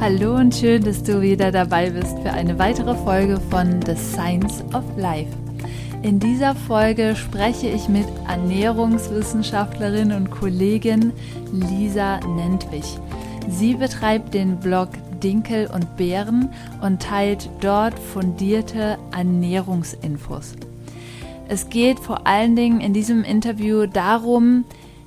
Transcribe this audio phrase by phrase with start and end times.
[0.00, 4.64] Hallo und schön, dass du wieder dabei bist für eine weitere Folge von The Science
[4.72, 5.28] of Life.
[6.02, 11.12] In dieser Folge spreche ich mit Ernährungswissenschaftlerin und Kollegin
[11.52, 12.96] Lisa Nentwich.
[13.50, 14.88] Sie betreibt den Blog
[15.22, 16.48] Dinkel und Beeren
[16.80, 20.54] und teilt dort fundierte Ernährungsinfos.
[21.50, 24.64] Es geht vor allen Dingen in diesem Interview darum,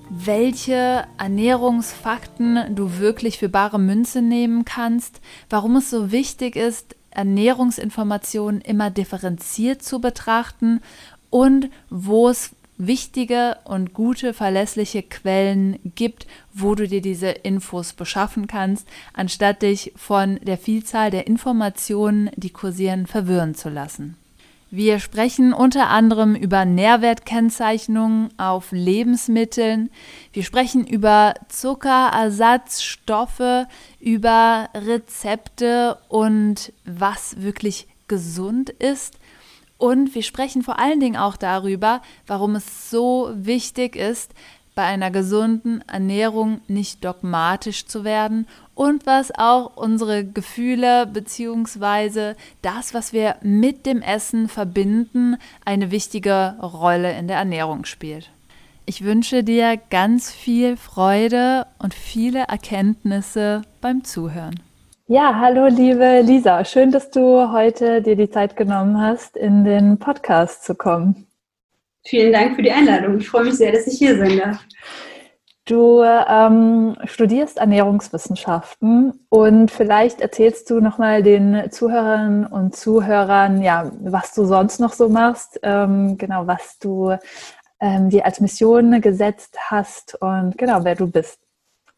[0.10, 8.62] welche Ernährungsfakten du wirklich für bare Münze nehmen kannst, warum es so wichtig ist, Ernährungsinformationen
[8.62, 10.82] immer differenziert zu betrachten
[11.30, 18.48] und wo es wichtige und gute, verlässliche Quellen gibt, wo du dir diese Infos beschaffen
[18.48, 24.18] kannst, anstatt dich von der Vielzahl der Informationen, die kursieren, verwirren zu lassen.
[24.76, 29.92] Wir sprechen unter anderem über Nährwertkennzeichnungen auf Lebensmitteln.
[30.32, 33.68] Wir sprechen über Zuckerersatzstoffe,
[34.00, 39.20] über Rezepte und was wirklich gesund ist.
[39.78, 44.34] Und wir sprechen vor allen Dingen auch darüber, warum es so wichtig ist,
[44.76, 52.34] bei einer gesunden Ernährung nicht dogmatisch zu werden und was auch unsere Gefühle bzw.
[52.62, 58.32] das, was wir mit dem Essen verbinden, eine wichtige Rolle in der Ernährung spielt.
[58.86, 64.60] Ich wünsche dir ganz viel Freude und viele Erkenntnisse beim Zuhören.
[65.08, 70.00] Ja, hallo liebe Lisa, schön, dass du heute dir die Zeit genommen hast, in den
[70.00, 71.28] Podcast zu kommen.
[72.06, 73.18] Vielen Dank für die Einladung.
[73.18, 74.66] Ich freue mich sehr, dass ich hier sein darf.
[75.66, 84.34] Du ähm, studierst Ernährungswissenschaften und vielleicht erzählst du nochmal den Zuhörern und Zuhörern, ja, was
[84.34, 87.16] du sonst noch so machst, ähm, genau, was du
[87.80, 91.43] ähm, dir als Mission gesetzt hast und genau, wer du bist.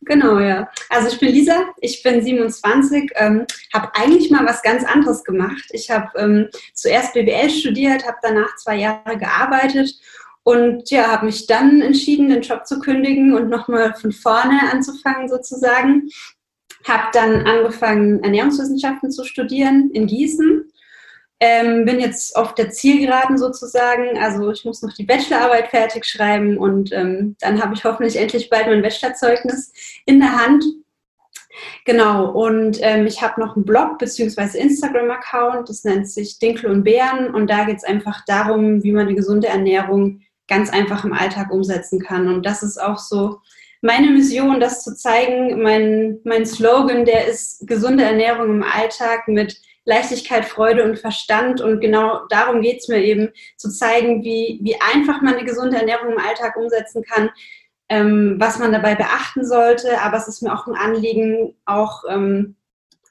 [0.01, 0.69] Genau, ja.
[0.89, 5.63] Also ich bin Lisa, ich bin 27, ähm, habe eigentlich mal was ganz anderes gemacht.
[5.71, 9.95] Ich habe ähm, zuerst BWL studiert, habe danach zwei Jahre gearbeitet
[10.43, 15.27] und ja, habe mich dann entschieden, den Job zu kündigen und nochmal von vorne anzufangen
[15.27, 16.09] sozusagen.
[16.87, 20.64] Habe dann angefangen, Ernährungswissenschaften zu studieren in Gießen
[21.39, 24.17] ähm, bin jetzt auf der Zielgeraden sozusagen.
[24.17, 28.49] Also ich muss noch die Bachelorarbeit fertig schreiben und ähm, dann habe ich hoffentlich endlich
[28.49, 29.73] bald mein Bachelorzeugnis
[30.05, 30.63] in der Hand.
[31.85, 34.57] Genau, und ähm, ich habe noch einen Blog bzw.
[34.57, 39.07] Instagram-Account, das nennt sich Dinkel und Bären und da geht es einfach darum, wie man
[39.07, 42.27] eine gesunde Ernährung ganz einfach im Alltag umsetzen kann.
[42.27, 43.39] Und das ist auch so
[43.81, 45.61] meine Mission, das zu zeigen.
[45.61, 51.61] Mein, mein Slogan, der ist gesunde Ernährung im Alltag mit Leichtigkeit, Freude und Verstand.
[51.61, 55.77] Und genau darum geht es mir eben, zu zeigen, wie, wie einfach man eine gesunde
[55.77, 57.29] Ernährung im Alltag umsetzen kann,
[57.89, 60.01] ähm, was man dabei beachten sollte.
[60.01, 62.55] Aber es ist mir auch ein Anliegen, auch ähm,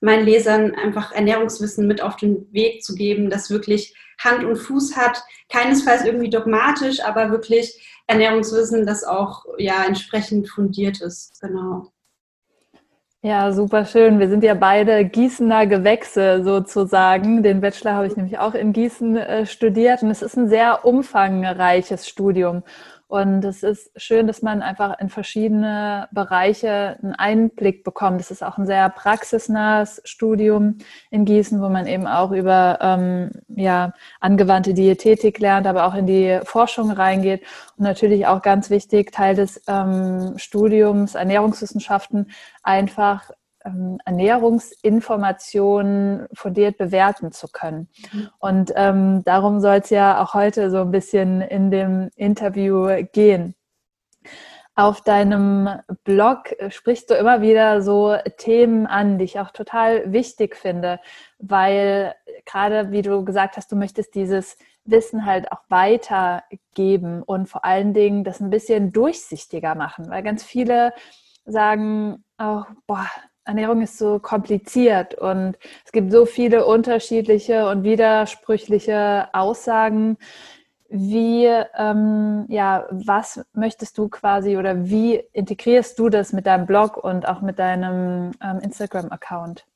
[0.00, 4.96] meinen Lesern einfach Ernährungswissen mit auf den Weg zu geben, das wirklich Hand und Fuß
[4.96, 5.22] hat.
[5.48, 11.40] Keinesfalls irgendwie dogmatisch, aber wirklich Ernährungswissen, das auch ja entsprechend fundiert ist.
[11.40, 11.93] Genau.
[13.26, 14.18] Ja, super schön.
[14.18, 17.42] Wir sind ja beide Gießener Gewächse sozusagen.
[17.42, 20.84] Den Bachelor habe ich nämlich auch in Gießen äh, studiert und es ist ein sehr
[20.84, 22.64] umfangreiches Studium.
[23.14, 28.20] Und es ist schön, dass man einfach in verschiedene Bereiche einen Einblick bekommt.
[28.20, 30.78] Es ist auch ein sehr praxisnahes Studium
[31.12, 36.08] in Gießen, wo man eben auch über ähm, ja, angewandte Diätetik lernt, aber auch in
[36.08, 37.44] die Forschung reingeht.
[37.76, 42.32] Und natürlich auch ganz wichtig, Teil des ähm, Studiums Ernährungswissenschaften,
[42.64, 43.30] einfach
[43.64, 47.88] ähm, Ernährungsinformationen fundiert bewerten zu können.
[48.12, 48.28] Mhm.
[48.38, 53.54] Und ähm, darum soll es ja auch heute so ein bisschen in dem Interview gehen.
[54.76, 55.68] Auf deinem
[56.02, 60.98] Blog sprichst du immer wieder so Themen an, die ich auch total wichtig finde,
[61.38, 67.64] weil gerade wie du gesagt hast, du möchtest dieses Wissen halt auch weitergeben und vor
[67.64, 70.92] allen Dingen das ein bisschen durchsichtiger machen, weil ganz viele
[71.44, 73.08] sagen auch, boah,
[73.44, 80.16] Ernährung ist so kompliziert und es gibt so viele unterschiedliche und widersprüchliche Aussagen.
[80.88, 81.46] Wie,
[81.76, 87.26] ähm, ja, was möchtest du quasi oder wie integrierst du das mit deinem Blog und
[87.28, 89.66] auch mit deinem ähm, Instagram-Account?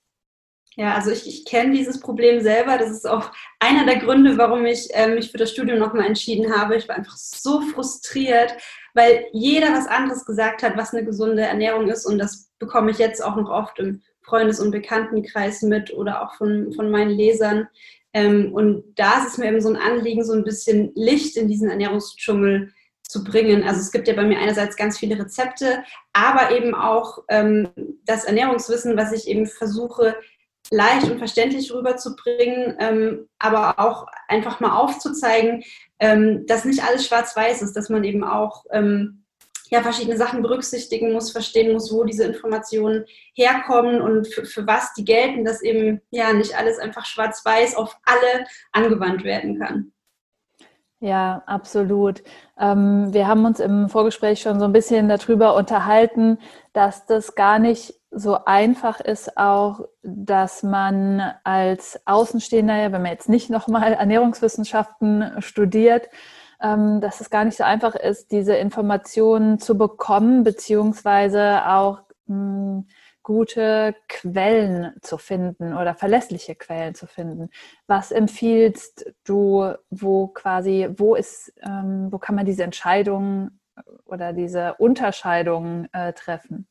[0.79, 2.79] Ja, also ich, ich kenne dieses Problem selber.
[2.79, 6.57] Das ist auch einer der Gründe, warum ich äh, mich für das Studium nochmal entschieden
[6.57, 6.77] habe.
[6.77, 8.57] Ich war einfach so frustriert,
[8.95, 12.07] weil jeder was anderes gesagt hat, was eine gesunde Ernährung ist.
[12.07, 16.37] Und das bekomme ich jetzt auch noch oft im Freundes- und Bekanntenkreis mit oder auch
[16.37, 17.67] von, von meinen Lesern.
[18.13, 21.49] Ähm, und da ist es mir eben so ein Anliegen, so ein bisschen Licht in
[21.49, 22.73] diesen Ernährungsdschungel
[23.03, 23.65] zu bringen.
[23.65, 25.83] Also es gibt ja bei mir einerseits ganz viele Rezepte,
[26.13, 27.69] aber eben auch ähm,
[28.05, 30.15] das Ernährungswissen, was ich eben versuche,
[30.71, 35.63] leicht und verständlich rüberzubringen, ähm, aber auch einfach mal aufzuzeigen,
[35.99, 39.25] ähm, dass nicht alles schwarz-weiß ist, dass man eben auch ähm,
[39.71, 43.05] ja, verschiedene Sachen berücksichtigen muss, verstehen muss, wo diese Informationen
[43.35, 47.97] herkommen und für, für was die gelten, dass eben ja nicht alles einfach schwarz-weiß auf
[48.05, 49.93] alle angewandt werden kann.
[51.01, 52.25] Ja, absolut.
[52.59, 56.39] Ähm, wir haben uns im Vorgespräch schon so ein bisschen darüber unterhalten,
[56.73, 63.29] dass das gar nicht so einfach ist, auch, dass man als Außenstehender, wenn man jetzt
[63.29, 66.09] nicht nochmal Ernährungswissenschaften studiert,
[66.61, 72.87] ähm, dass es gar nicht so einfach ist, diese Informationen zu bekommen, beziehungsweise auch hm,
[73.23, 77.51] gute Quellen zu finden oder verlässliche Quellen zu finden.
[77.87, 83.61] Was empfiehlst du, wo quasi, wo ist, ähm, wo kann man diese Entscheidungen
[84.07, 86.67] oder diese Unterscheidungen äh, treffen?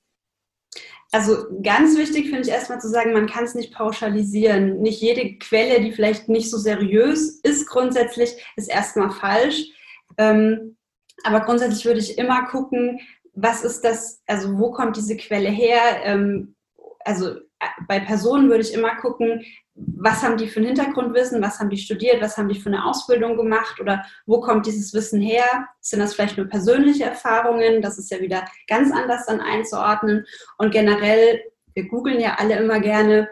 [1.17, 4.83] Also ganz wichtig finde ich erstmal zu sagen, man kann es nicht pauschalisieren.
[4.83, 9.63] Nicht jede Quelle, die vielleicht nicht so seriös ist, grundsätzlich ist erstmal falsch.
[10.19, 10.77] Ähm,
[11.23, 12.99] aber grundsätzlich würde ich immer gucken,
[13.33, 15.81] was ist das, also wo kommt diese Quelle her?
[16.03, 16.53] Ähm,
[16.99, 17.37] also
[17.87, 19.43] bei Personen würde ich immer gucken,
[19.73, 22.85] was haben die für ein Hintergrundwissen, was haben die studiert, was haben die für eine
[22.85, 25.67] Ausbildung gemacht oder wo kommt dieses Wissen her?
[25.81, 27.81] Sind das vielleicht nur persönliche Erfahrungen?
[27.81, 30.25] Das ist ja wieder ganz anders dann einzuordnen.
[30.57, 31.41] Und generell,
[31.73, 33.29] wir googeln ja alle immer gerne,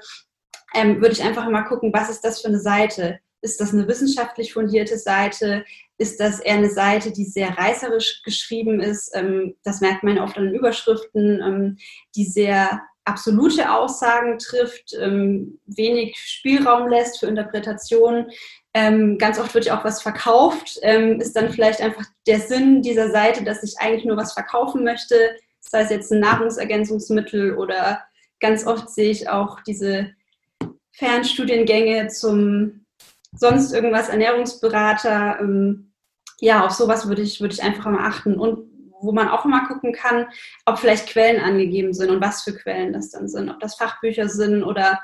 [0.73, 3.19] ähm, würde ich einfach immer gucken, was ist das für eine Seite?
[3.41, 5.65] Ist das eine wissenschaftlich fundierte Seite?
[5.97, 9.11] Ist das eher eine Seite, die sehr reißerisch geschrieben ist?
[9.15, 11.77] Ähm, das merkt man oft an den Überschriften, ähm,
[12.15, 18.31] die sehr absolute Aussagen trifft, ähm, wenig Spielraum lässt für Interpretationen.
[18.73, 22.81] Ähm, ganz oft wird ja auch was verkauft, ähm, ist dann vielleicht einfach der Sinn
[22.81, 25.15] dieser Seite, dass ich eigentlich nur was verkaufen möchte,
[25.59, 28.03] sei es jetzt ein Nahrungsergänzungsmittel oder
[28.39, 30.11] ganz oft sehe ich auch diese
[30.91, 32.85] Fernstudiengänge zum
[33.37, 35.39] sonst irgendwas Ernährungsberater.
[35.39, 35.91] Ähm,
[36.39, 38.35] ja, auf sowas würde ich, würde ich einfach mal achten.
[38.35, 38.74] Und
[39.05, 40.27] wo man auch immer gucken kann,
[40.65, 44.27] ob vielleicht Quellen angegeben sind und was für Quellen das dann sind, ob das Fachbücher
[44.29, 44.99] sind oder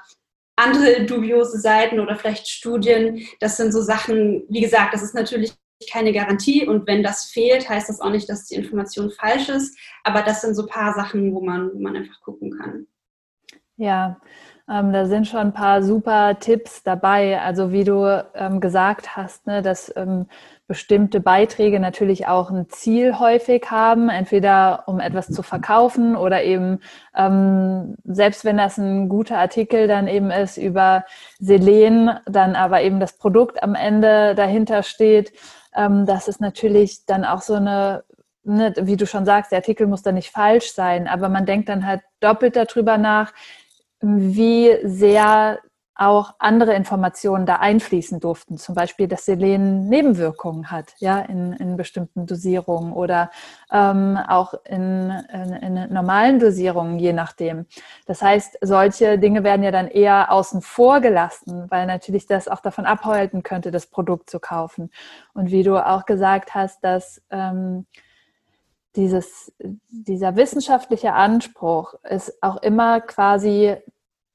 [0.55, 3.25] andere dubiose Seiten oder vielleicht Studien.
[3.39, 5.53] Das sind so Sachen, wie gesagt, das ist natürlich
[5.91, 9.77] keine Garantie und wenn das fehlt, heißt das auch nicht, dass die Information falsch ist,
[10.03, 12.87] aber das sind so ein paar Sachen, wo man, wo man einfach gucken kann.
[13.77, 14.19] Ja,
[14.71, 17.41] ähm, da sind schon ein paar super Tipps dabei.
[17.41, 20.27] Also wie du ähm, gesagt hast, ne, dass ähm,
[20.67, 26.79] bestimmte Beiträge natürlich auch ein Ziel häufig haben, entweder um etwas zu verkaufen oder eben,
[27.13, 31.03] ähm, selbst wenn das ein guter Artikel dann eben ist über
[31.39, 35.33] Selen, dann aber eben das Produkt am Ende dahinter steht,
[35.75, 38.03] ähm, das ist natürlich dann auch so eine
[38.43, 41.69] Ne, wie du schon sagst, der Artikel muss da nicht falsch sein, aber man denkt
[41.69, 43.33] dann halt doppelt darüber nach,
[44.01, 45.59] wie sehr
[46.01, 48.57] auch andere Informationen da einfließen durften.
[48.57, 53.29] Zum Beispiel, dass Selen Nebenwirkungen hat, ja, in, in bestimmten Dosierungen oder
[53.71, 57.67] ähm, auch in, in, in, normalen Dosierungen, je nachdem.
[58.07, 62.61] Das heißt, solche Dinge werden ja dann eher außen vor gelassen, weil natürlich das auch
[62.61, 64.89] davon abhalten könnte, das Produkt zu kaufen.
[65.33, 67.85] Und wie du auch gesagt hast, dass ähm,
[68.95, 73.77] dieses, dieser wissenschaftliche Anspruch ist auch immer quasi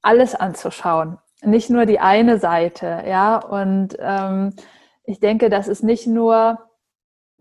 [0.01, 3.37] alles anzuschauen nicht nur die eine Seite, ja.
[3.37, 4.53] Und ähm,
[5.03, 6.59] ich denke, das ist nicht nur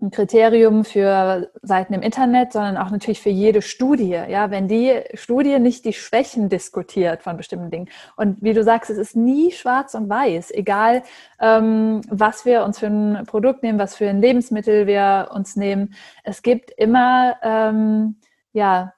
[0.02, 4.20] ein Kriterium für Seiten im Internet, sondern auch natürlich für jede Studie.
[4.28, 7.88] Ja, wenn die Studie nicht die Schwächen diskutiert von bestimmten Dingen.
[8.14, 11.02] Und wie du sagst, es ist nie schwarz und weiß, egal
[11.40, 15.94] ähm, was wir uns für ein Produkt nehmen, was für ein Lebensmittel wir uns nehmen.
[16.24, 18.16] Es gibt immer ähm,
[18.52, 18.92] ja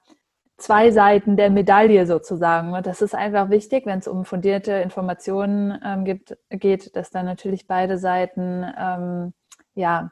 [0.59, 2.73] zwei Seiten der Medaille sozusagen.
[2.73, 7.25] Und das ist einfach wichtig, wenn es um fundierte Informationen ähm, gibt, geht, dass dann
[7.25, 9.33] natürlich beide Seiten ähm,
[9.73, 10.11] ja,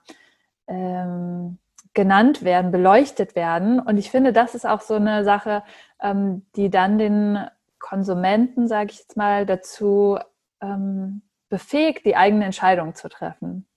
[0.68, 1.60] ähm,
[1.94, 3.80] genannt werden, beleuchtet werden.
[3.80, 5.63] Und ich finde, das ist auch so eine Sache,
[6.01, 7.39] ähm, die dann den
[7.80, 10.18] Konsumenten, sage ich jetzt mal, dazu
[10.62, 13.68] ähm, befähigt, die eigene Entscheidung zu treffen.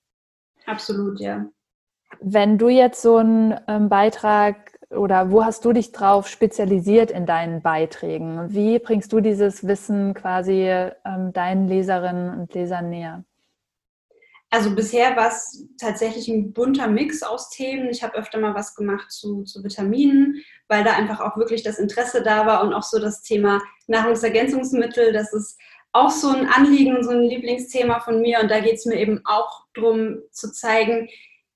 [0.67, 1.47] Absolut, ja.
[2.21, 7.27] Wenn du jetzt so einen ähm, Beitrag oder wo hast du dich drauf spezialisiert in
[7.27, 8.53] deinen Beiträgen?
[8.53, 13.25] Wie bringst du dieses Wissen quasi ähm, deinen Leserinnen und Lesern näher?
[14.53, 17.89] Also bisher war es tatsächlich ein bunter Mix aus Themen.
[17.89, 21.79] Ich habe öfter mal was gemacht zu, zu Vitaminen, weil da einfach auch wirklich das
[21.79, 25.13] Interesse da war und auch so das Thema Nahrungsergänzungsmittel.
[25.13, 25.57] Das ist
[25.93, 28.41] auch so ein Anliegen, so ein Lieblingsthema von mir.
[28.41, 31.09] Und da geht es mir eben auch darum zu zeigen,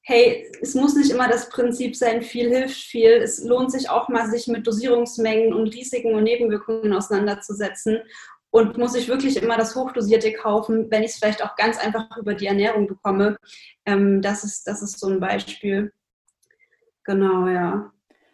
[0.06, 3.10] hey, es muss nicht immer das Prinzip sein, viel hilft viel.
[3.10, 8.00] Es lohnt sich auch mal, sich mit Dosierungsmengen und Risiken und Nebenwirkungen auseinanderzusetzen
[8.50, 12.16] und muss ich wirklich immer das Hochdosierte kaufen, wenn ich es vielleicht auch ganz einfach
[12.18, 13.38] über die Ernährung bekomme.
[13.86, 15.90] Ähm, das, ist, das ist so ein Beispiel.
[17.04, 17.90] Genau, ja.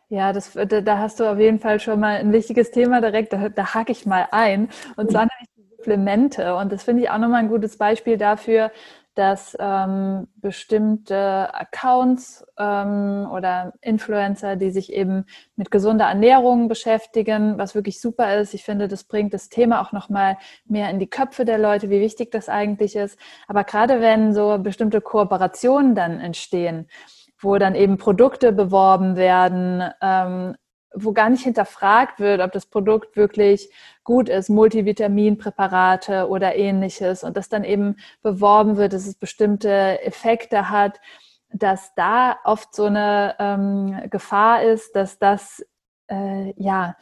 [0.09, 3.49] Ja, das, da hast du auf jeden Fall schon mal ein wichtiges Thema direkt, da,
[3.49, 4.69] da hake ich mal ein.
[4.97, 6.57] Und zwar nämlich die Supplemente.
[6.57, 8.73] Und das finde ich auch nochmal ein gutes Beispiel dafür,
[9.21, 17.75] dass ähm, bestimmte Accounts ähm, oder Influencer, die sich eben mit gesunder Ernährung beschäftigen, was
[17.75, 18.55] wirklich super ist.
[18.55, 21.91] Ich finde, das bringt das Thema auch noch mal mehr in die Köpfe der Leute,
[21.91, 23.19] wie wichtig das eigentlich ist.
[23.47, 26.89] Aber gerade wenn so bestimmte Kooperationen dann entstehen,
[27.39, 30.57] wo dann eben Produkte beworben werden, ähm,
[30.95, 33.71] wo gar nicht hinterfragt wird, ob das Produkt wirklich
[34.05, 37.23] gut ist, Multivitaminpräparate oder ähnliches.
[37.23, 41.01] Und das dann eben beworben wird, dass es bestimmte Effekte hat,
[41.53, 45.65] dass da oft so eine ähm, Gefahr ist, dass das
[46.09, 46.97] äh, ja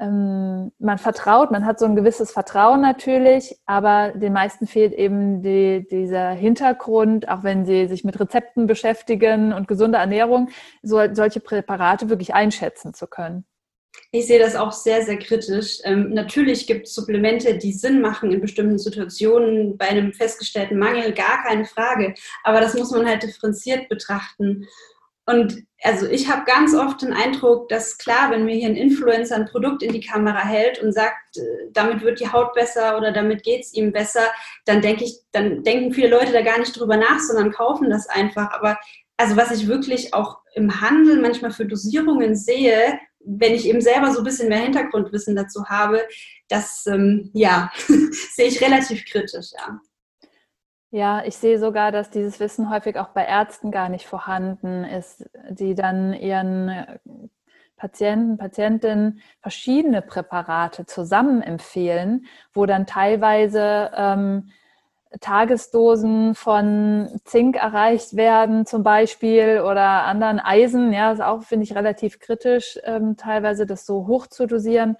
[0.00, 5.42] ähm, man vertraut, man hat so ein gewisses Vertrauen natürlich, aber den meisten fehlt eben
[5.42, 10.48] die, dieser Hintergrund, auch wenn sie sich mit Rezepten beschäftigen und gesunder Ernährung,
[10.82, 13.44] so, solche Präparate wirklich einschätzen zu können.
[14.12, 15.78] Ich sehe das auch sehr, sehr kritisch.
[15.84, 21.12] Ähm, natürlich gibt es Supplemente, die Sinn machen in bestimmten Situationen, bei einem festgestellten Mangel,
[21.12, 22.14] gar keine Frage.
[22.42, 24.66] Aber das muss man halt differenziert betrachten.
[25.30, 29.36] Und also ich habe ganz oft den Eindruck, dass klar, wenn mir hier ein Influencer
[29.36, 33.12] ein Produkt in die Kamera hält und sagt, äh, damit wird die Haut besser oder
[33.12, 34.24] damit geht es ihm besser,
[34.64, 38.08] dann denke ich, dann denken viele Leute da gar nicht drüber nach, sondern kaufen das
[38.08, 38.50] einfach.
[38.50, 38.76] Aber
[39.16, 44.12] also was ich wirklich auch im Handel manchmal für Dosierungen sehe, wenn ich eben selber
[44.12, 46.00] so ein bisschen mehr Hintergrundwissen dazu habe,
[46.48, 47.70] das ähm, ja,
[48.34, 49.80] sehe ich relativ kritisch, ja.
[50.92, 55.24] Ja, ich sehe sogar, dass dieses Wissen häufig auch bei Ärzten gar nicht vorhanden ist,
[55.48, 56.98] die dann ihren äh,
[57.76, 64.50] Patienten, Patientinnen verschiedene Präparate zusammen empfehlen, wo dann teilweise ähm,
[65.20, 70.92] Tagesdosen von Zink erreicht werden, zum Beispiel, oder anderen Eisen.
[70.92, 74.96] Ja, ist auch, finde ich, relativ kritisch, ähm, teilweise das so hoch zu dosieren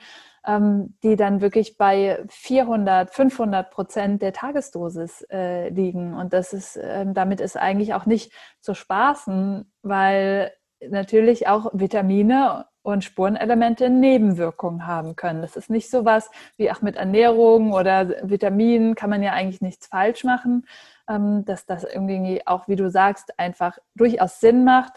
[0.47, 6.15] die dann wirklich bei 400, 500 Prozent der Tagesdosis äh, liegen.
[6.15, 10.53] Und das ist, äh, damit ist eigentlich auch nicht zu spaßen, weil
[10.89, 15.43] natürlich auch Vitamine und Spurenelemente Nebenwirkungen haben können.
[15.43, 19.61] Das ist nicht so was wie auch mit Ernährung oder Vitaminen kann man ja eigentlich
[19.61, 20.67] nichts falsch machen,
[21.09, 24.95] ähm, dass das irgendwie auch, wie du sagst, einfach durchaus Sinn macht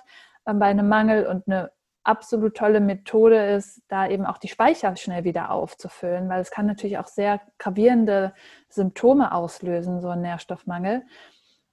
[0.47, 1.71] ähm, bei einem Mangel und eine
[2.03, 6.65] absolut tolle Methode ist, da eben auch die Speicher schnell wieder aufzufüllen, weil es kann
[6.65, 8.33] natürlich auch sehr gravierende
[8.69, 11.03] Symptome auslösen, so ein Nährstoffmangel.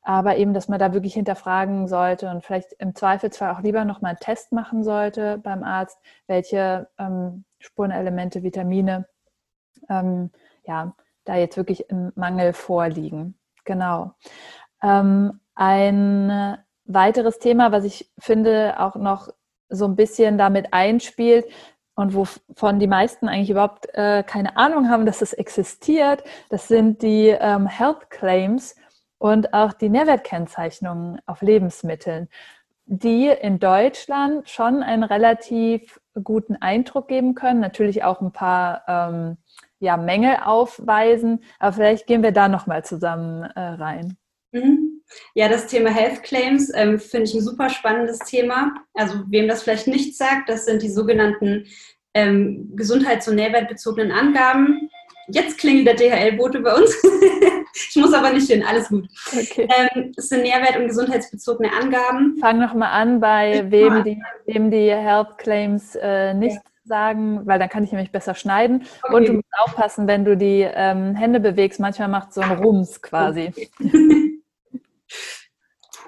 [0.02, 4.10] Aber eben, dass man da wirklich hinterfragen sollte und vielleicht im Zweifelsfall auch lieber nochmal
[4.10, 9.06] einen Test machen sollte beim Arzt, welche ähm, Spurenelemente, Vitamine
[9.88, 10.30] ähm,
[10.64, 10.94] ja,
[11.24, 13.38] da jetzt wirklich im Mangel vorliegen.
[13.64, 14.12] Genau.
[14.82, 16.56] Ähm, ein
[16.86, 19.28] weiteres Thema, was ich finde auch noch
[19.70, 21.46] so ein bisschen damit einspielt
[21.94, 27.02] und wovon die meisten eigentlich überhaupt äh, keine Ahnung haben, dass es existiert, das sind
[27.02, 28.76] die ähm, Health Claims
[29.18, 32.28] und auch die Nährwertkennzeichnungen auf Lebensmitteln,
[32.86, 39.36] die in Deutschland schon einen relativ guten Eindruck geben können, natürlich auch ein paar ähm,
[39.78, 44.16] ja, Mängel aufweisen, aber vielleicht gehen wir da nochmal zusammen äh, rein.
[44.52, 44.89] Mhm.
[45.34, 48.72] Ja, das Thema Health Claims ähm, finde ich ein super spannendes Thema.
[48.94, 51.66] Also wem das vielleicht nicht sagt, das sind die sogenannten
[52.14, 54.90] ähm, gesundheits- und nährwertbezogenen Angaben.
[55.28, 56.94] Jetzt klingelt der DHL-Bote bei uns.
[57.90, 59.06] ich muss aber nicht hin, alles gut.
[59.28, 59.68] Okay.
[59.68, 62.36] Ähm, es sind nährwert- und gesundheitsbezogene Angaben.
[62.40, 66.62] Fang nochmal an, bei wem die, wem die Health Claims äh, nicht ja.
[66.84, 68.84] sagen, weil dann kann ich nämlich besser schneiden.
[69.04, 69.14] Okay.
[69.14, 71.78] Und du musst aufpassen, wenn du die ähm, Hände bewegst.
[71.78, 73.52] Manchmal macht so ein Rums quasi.
[73.54, 73.70] Okay.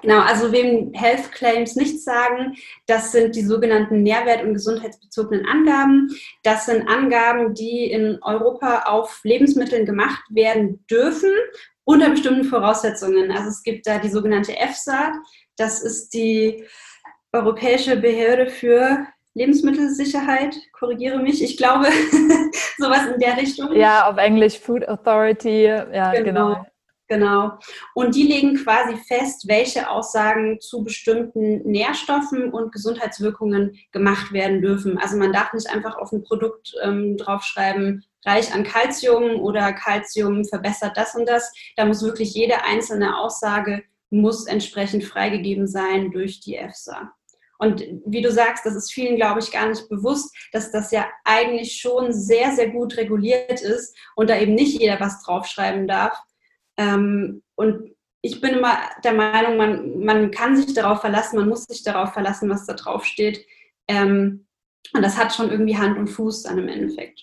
[0.02, 2.56] Genau, also wem Health Claims nichts sagen,
[2.87, 6.11] das sind die sogenannten nährwert- und gesundheitsbezogenen Angaben.
[6.42, 11.30] Das sind Angaben, die in Europa auf Lebensmitteln gemacht werden dürfen
[11.85, 13.30] unter bestimmten Voraussetzungen.
[13.30, 15.12] Also es gibt da die sogenannte EFSA,
[15.56, 16.64] das ist die
[17.32, 21.42] Europäische Behörde für Lebensmittelsicherheit, korrigiere mich.
[21.42, 21.87] Ich glaube,
[22.78, 23.75] sowas in der Richtung.
[23.75, 26.54] Ja, auf Englisch Food Authority, ja, genau.
[26.54, 26.66] genau.
[27.12, 27.59] Genau.
[27.92, 34.97] Und die legen quasi fest, welche Aussagen zu bestimmten Nährstoffen und Gesundheitswirkungen gemacht werden dürfen.
[34.97, 40.47] Also man darf nicht einfach auf ein Produkt ähm, draufschreiben, reich an Kalzium oder Kalzium
[40.47, 41.52] verbessert das und das.
[41.76, 47.12] Da muss wirklich jede einzelne Aussage muss entsprechend freigegeben sein durch die EFSA.
[47.59, 51.07] Und wie du sagst, das ist vielen, glaube ich, gar nicht bewusst, dass das ja
[51.25, 56.19] eigentlich schon sehr, sehr gut reguliert ist und da eben nicht jeder was draufschreiben darf.
[56.76, 57.91] Ähm, und
[58.23, 62.12] ich bin immer der Meinung, man, man kann sich darauf verlassen, man muss sich darauf
[62.12, 63.45] verlassen, was da drauf steht.
[63.88, 64.47] Ähm,
[64.95, 67.23] und das hat schon irgendwie Hand und Fuß dann im Endeffekt.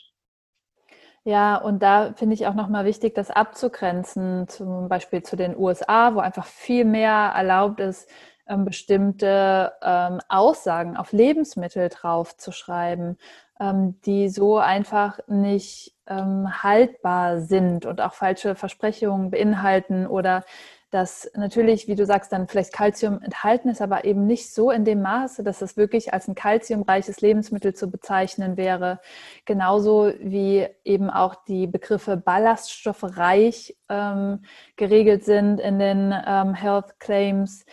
[1.24, 6.16] Ja, und da finde ich auch nochmal wichtig, das abzugrenzen, zum Beispiel zu den USA,
[6.16, 8.10] wo einfach viel mehr erlaubt ist,
[8.48, 13.18] ähm, bestimmte ähm, Aussagen auf Lebensmittel draufzuschreiben,
[13.60, 20.44] ähm, die so einfach nicht ähm, haltbar sind und auch falsche Versprechungen beinhalten oder
[20.92, 24.86] dass natürlich, wie du sagst, dann vielleicht Kalzium enthalten ist, aber eben nicht so in
[24.86, 29.00] dem Maße, dass es wirklich als ein kalziumreiches Lebensmittel zu bezeichnen wäre.
[29.46, 34.42] Genauso wie eben auch die Begriffe ballaststoffreich ähm,
[34.78, 37.66] geregelt sind in den ähm, Health Claims.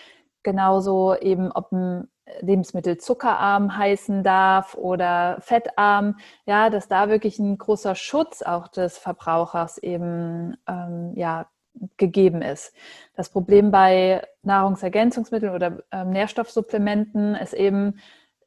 [0.43, 2.09] Genauso eben, ob ein
[2.41, 8.99] Lebensmittel zuckerarm heißen darf oder fettarm, ja, dass da wirklich ein großer Schutz auch des
[8.99, 11.47] Verbrauchers eben ähm, ja,
[11.97, 12.75] gegeben ist.
[13.15, 17.99] Das Problem bei Nahrungsergänzungsmitteln oder ähm, Nährstoffsupplementen ist eben,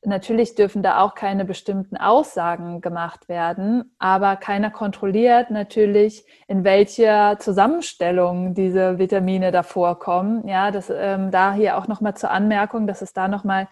[0.03, 7.37] natürlich dürfen da auch keine bestimmten Aussagen gemacht werden, aber keiner kontrolliert natürlich, in welcher
[7.39, 10.47] Zusammenstellung diese Vitamine da vorkommen.
[10.47, 13.67] Ja, das ähm, da hier auch nochmal zur Anmerkung, dass es da nochmal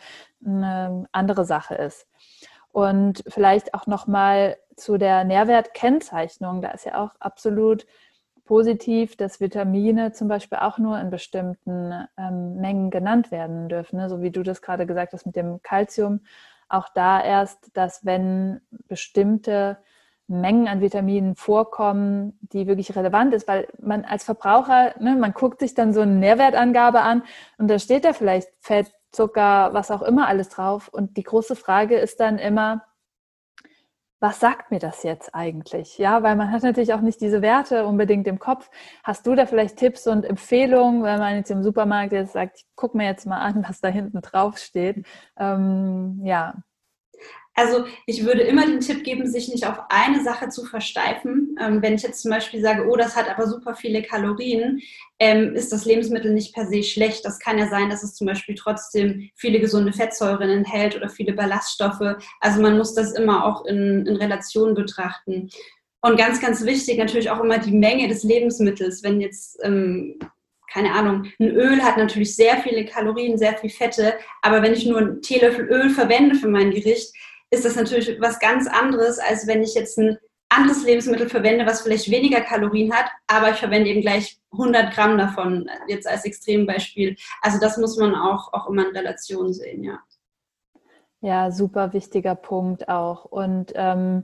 [0.45, 2.07] eine andere Sache ist.
[2.71, 6.61] Und vielleicht auch nochmal zu der Nährwertkennzeichnung.
[6.61, 7.87] Da ist ja auch absolut
[8.47, 13.97] positiv, dass Vitamine zum Beispiel auch nur in bestimmten ähm, Mengen genannt werden dürfen.
[13.97, 14.09] Ne?
[14.09, 16.21] So wie du das gerade gesagt hast mit dem Kalzium.
[16.67, 19.77] Auch da erst, dass wenn bestimmte
[20.27, 25.61] Mengen an Vitaminen vorkommen, die wirklich relevant ist, weil man als Verbraucher, ne, man guckt
[25.61, 27.23] sich dann so eine Nährwertangabe an
[27.57, 30.89] und da steht da vielleicht Fett, Zucker, was auch immer alles drauf.
[30.89, 32.83] Und die große Frage ist dann immer,
[34.19, 35.97] was sagt mir das jetzt eigentlich?
[35.97, 38.69] Ja, weil man hat natürlich auch nicht diese Werte unbedingt im Kopf.
[39.03, 42.95] Hast du da vielleicht Tipps und Empfehlungen, wenn man jetzt im Supermarkt jetzt sagt, guck
[42.95, 45.05] mir jetzt mal an, was da hinten drauf steht?
[45.37, 46.55] Ähm, ja.
[47.57, 51.57] Also ich würde immer den Tipp geben, sich nicht auf eine Sache zu versteifen.
[51.59, 54.79] Ähm, wenn ich jetzt zum Beispiel sage, oh, das hat aber super viele Kalorien,
[55.17, 57.25] ähm, ist das Lebensmittel nicht per se schlecht.
[57.25, 61.33] Das kann ja sein, dass es zum Beispiel trotzdem viele gesunde Fettsäuren enthält oder viele
[61.33, 62.17] Ballaststoffe.
[62.41, 65.49] Also man muss das immer auch in, in Relation betrachten.
[66.01, 69.01] Und ganz, ganz wichtig natürlich auch immer die Menge des Lebensmittels.
[69.01, 70.19] Wenn jetzt ähm,
[70.71, 74.85] keine Ahnung, ein Öl hat natürlich sehr viele Kalorien, sehr viel Fette, aber wenn ich
[74.85, 77.13] nur einen Teelöffel Öl verwende für mein Gericht,
[77.49, 80.17] ist das natürlich was ganz anderes, als wenn ich jetzt ein
[80.49, 85.17] anderes Lebensmittel verwende, was vielleicht weniger Kalorien hat, aber ich verwende eben gleich 100 Gramm
[85.17, 87.15] davon, jetzt als Extrembeispiel.
[87.41, 89.99] Also das muss man auch, auch immer in Relation sehen, ja.
[91.19, 93.25] Ja, super wichtiger Punkt auch.
[93.25, 94.23] Und ähm,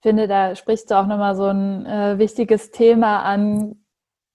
[0.00, 3.76] finde, da sprichst du auch nochmal so ein äh, wichtiges Thema an,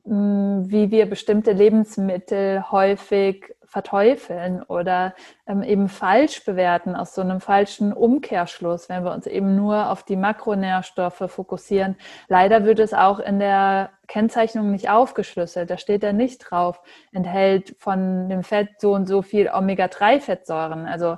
[0.06, 5.16] mh, wie wir bestimmte Lebensmittel häufig verteufeln oder
[5.48, 10.04] ähm, eben falsch bewerten aus so einem falschen Umkehrschluss, wenn wir uns eben nur auf
[10.04, 11.96] die Makronährstoffe fokussieren.
[12.28, 15.70] Leider wird es auch in der Kennzeichnung nicht aufgeschlüsselt.
[15.70, 16.82] Da steht da nicht drauf,
[17.14, 20.86] enthält von dem Fett so und so viel Omega-3-Fettsäuren.
[20.86, 21.18] Also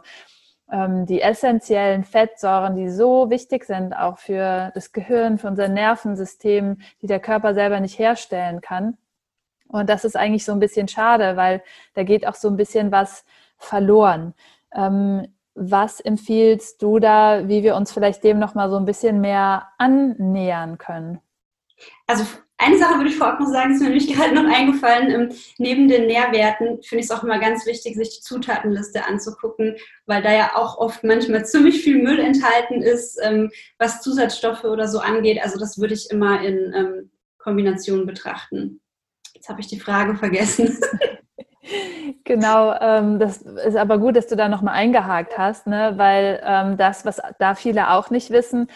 [0.72, 6.78] ähm, die essentiellen Fettsäuren, die so wichtig sind, auch für das Gehirn, für unser Nervensystem,
[7.02, 9.00] die der Körper selber nicht herstellen kann.
[9.80, 11.64] Und das ist eigentlich so ein bisschen schade, weil
[11.96, 13.26] da geht auch so ein bisschen was
[13.58, 14.34] verloren.
[14.74, 19.20] Ähm, was empfiehlst du da, wie wir uns vielleicht dem noch mal so ein bisschen
[19.20, 21.20] mehr annähern können?
[22.08, 22.24] Also
[22.58, 25.10] eine Sache würde ich vorab noch sagen, ist mir nämlich gerade noch eingefallen.
[25.10, 29.76] Ähm, neben den Nährwerten finde ich es auch immer ganz wichtig, sich die Zutatenliste anzugucken,
[30.06, 34.88] weil da ja auch oft manchmal ziemlich viel Müll enthalten ist, ähm, was Zusatzstoffe oder
[34.88, 35.42] so angeht.
[35.42, 38.80] Also das würde ich immer in ähm, Kombination betrachten.
[39.43, 40.79] Jetzt habe ich die Frage vergessen.
[42.25, 45.93] Genau, ähm, das ist aber gut, dass du da nochmal eingehakt hast, ne?
[45.95, 48.67] weil ähm, das, was da viele auch nicht wissen,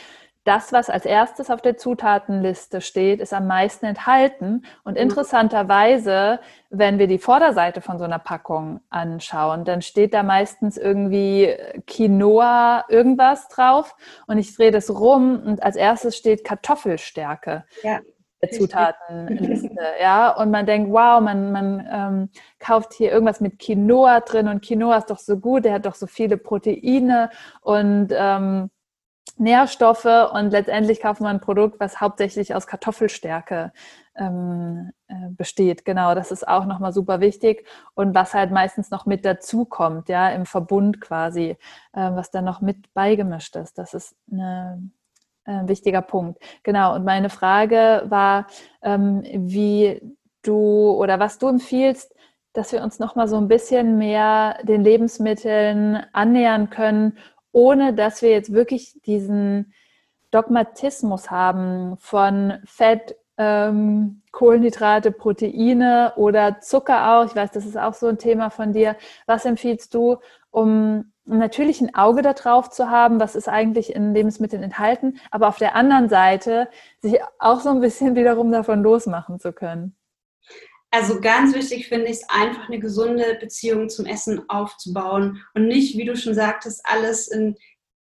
[0.45, 4.63] das, was als erstes auf der Zutatenliste steht, ist am meisten enthalten.
[4.85, 10.77] Und interessanterweise, wenn wir die Vorderseite von so einer Packung anschauen, dann steht da meistens
[10.77, 11.53] irgendwie
[11.87, 13.95] Quinoa irgendwas drauf.
[14.27, 17.65] Und ich drehe das rum und als erstes steht Kartoffelstärke.
[17.83, 17.99] Ja.
[18.51, 24.47] Zutatenliste, ja, und man denkt, wow, man, man ähm, kauft hier irgendwas mit Quinoa drin
[24.47, 27.29] und Quinoa ist doch so gut, der hat doch so viele Proteine
[27.61, 28.69] und ähm,
[29.37, 33.71] Nährstoffe und letztendlich kauft man ein Produkt, was hauptsächlich aus Kartoffelstärke
[34.15, 35.85] ähm, äh, besteht.
[35.85, 40.09] Genau, das ist auch nochmal super wichtig und was halt meistens noch mit dazu kommt,
[40.09, 41.57] ja, im Verbund quasi,
[41.93, 43.77] äh, was dann noch mit beigemischt ist.
[43.77, 44.93] Das ist ein
[45.47, 46.39] äh, wichtiger Punkt.
[46.63, 48.47] Genau, und meine Frage war,
[48.83, 50.01] ähm, wie
[50.43, 52.13] du oder was du empfiehlst,
[52.53, 57.17] dass wir uns nochmal so ein bisschen mehr den Lebensmitteln annähern können
[57.57, 59.73] ohne dass wir jetzt wirklich diesen
[60.29, 67.25] Dogmatismus haben von Fett, ähm, Kohlenhydrate, Proteine oder Zucker auch.
[67.25, 68.95] Ich weiß, das ist auch so ein Thema von dir.
[69.25, 70.17] Was empfiehlst du,
[70.51, 75.57] um natürlich ein Auge darauf zu haben, was ist eigentlich in Lebensmitteln enthalten, aber auf
[75.57, 76.69] der anderen Seite
[77.01, 79.95] sich auch so ein bisschen wiederum davon losmachen zu können?
[80.89, 85.97] Also ganz wichtig finde ich es einfach eine gesunde Beziehung zum Essen aufzubauen und nicht,
[85.97, 87.57] wie du schon sagtest, alles in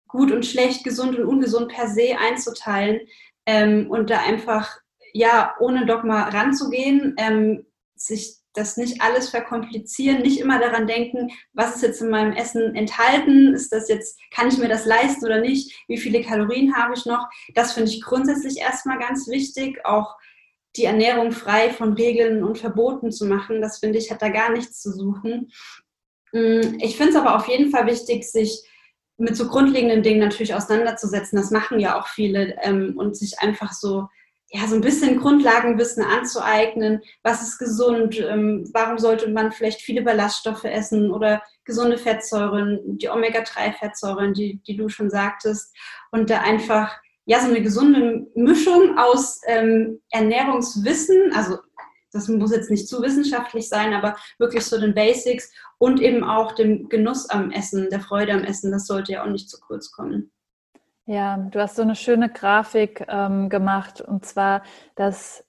[0.07, 3.01] gut und schlecht, gesund und ungesund per se einzuteilen
[3.45, 4.77] ähm, und da einfach
[5.13, 11.75] ja ohne Dogma ranzugehen, ähm, sich das nicht alles verkomplizieren, nicht immer daran denken, was
[11.75, 15.39] ist jetzt in meinem Essen enthalten, ist das jetzt, kann ich mir das leisten oder
[15.39, 17.27] nicht, wie viele Kalorien habe ich noch.
[17.55, 20.15] Das finde ich grundsätzlich erstmal ganz wichtig, auch
[20.75, 23.61] die Ernährung frei von Regeln und Verboten zu machen.
[23.61, 25.51] Das finde ich, hat da gar nichts zu suchen.
[26.31, 28.63] Mm, ich finde es aber auf jeden Fall wichtig, sich
[29.17, 31.37] mit so grundlegenden Dingen natürlich auseinanderzusetzen.
[31.37, 34.07] Das machen ja auch viele ähm, und sich einfach so
[34.55, 37.01] ja, so ein bisschen Grundlagenwissen anzueignen.
[37.23, 38.19] Was ist gesund?
[38.19, 44.77] Ähm, warum sollte man vielleicht viele Ballaststoffe essen oder gesunde Fettsäuren, die Omega-3-Fettsäuren, die, die
[44.77, 45.75] du schon sagtest?
[46.11, 51.57] Und da einfach ja, so eine gesunde Mischung aus ähm, Ernährungswissen, also
[52.11, 56.51] das muss jetzt nicht zu wissenschaftlich sein, aber wirklich so den Basics und eben auch
[56.51, 59.91] dem Genuss am Essen, der Freude am Essen, das sollte ja auch nicht zu kurz
[59.91, 60.31] kommen.
[61.05, 64.63] Ja, du hast so eine schöne Grafik ähm, gemacht und zwar,
[64.95, 65.45] dass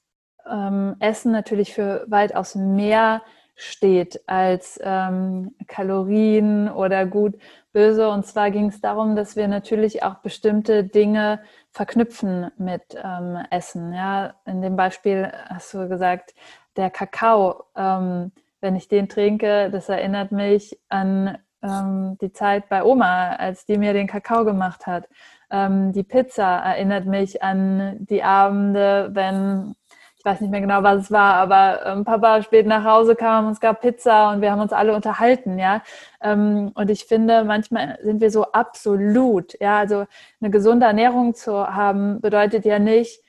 [0.51, 3.23] ähm, Essen natürlich für weitaus mehr
[3.55, 7.37] steht als ähm, Kalorien oder gut,
[7.73, 8.09] böse.
[8.09, 11.41] Und zwar ging es darum, dass wir natürlich auch bestimmte Dinge
[11.71, 13.93] verknüpfen mit ähm, Essen.
[13.93, 16.35] Ja, in dem Beispiel hast du gesagt,
[16.77, 22.85] der Kakao, ähm, wenn ich den trinke, das erinnert mich an ähm, die Zeit bei
[22.85, 25.09] Oma, als die mir den Kakao gemacht hat.
[25.55, 29.77] Ähm, die Pizza erinnert mich an die Abende, wenn
[30.19, 33.47] ich weiß nicht mehr genau, was es war, aber ähm, Papa spät nach Hause kam
[33.47, 35.83] und es gab Pizza und wir haben uns alle unterhalten, ja.
[36.21, 39.79] Ähm, und ich finde, manchmal sind wir so absolut, ja.
[39.79, 40.07] Also
[40.41, 43.23] eine gesunde Ernährung zu haben, bedeutet ja nicht,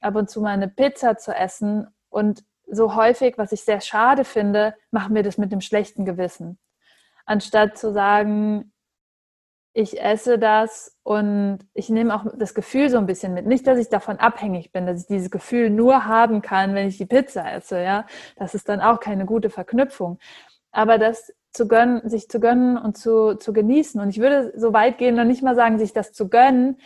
[0.00, 1.86] ab und zu mal eine Pizza zu essen.
[2.08, 6.58] Und so häufig, was ich sehr schade finde, machen wir das mit dem schlechten Gewissen.
[7.26, 8.72] Anstatt zu sagen,
[9.78, 13.46] ich esse das und ich nehme auch das Gefühl so ein bisschen mit.
[13.46, 16.98] Nicht, dass ich davon abhängig bin, dass ich dieses Gefühl nur haben kann, wenn ich
[16.98, 18.04] die Pizza esse, ja.
[18.34, 20.18] Das ist dann auch keine gute Verknüpfung.
[20.72, 24.00] Aber das zu gönnen, sich zu gönnen und zu, zu genießen.
[24.00, 26.80] Und ich würde so weit gehen, noch nicht mal sagen, sich das zu gönnen,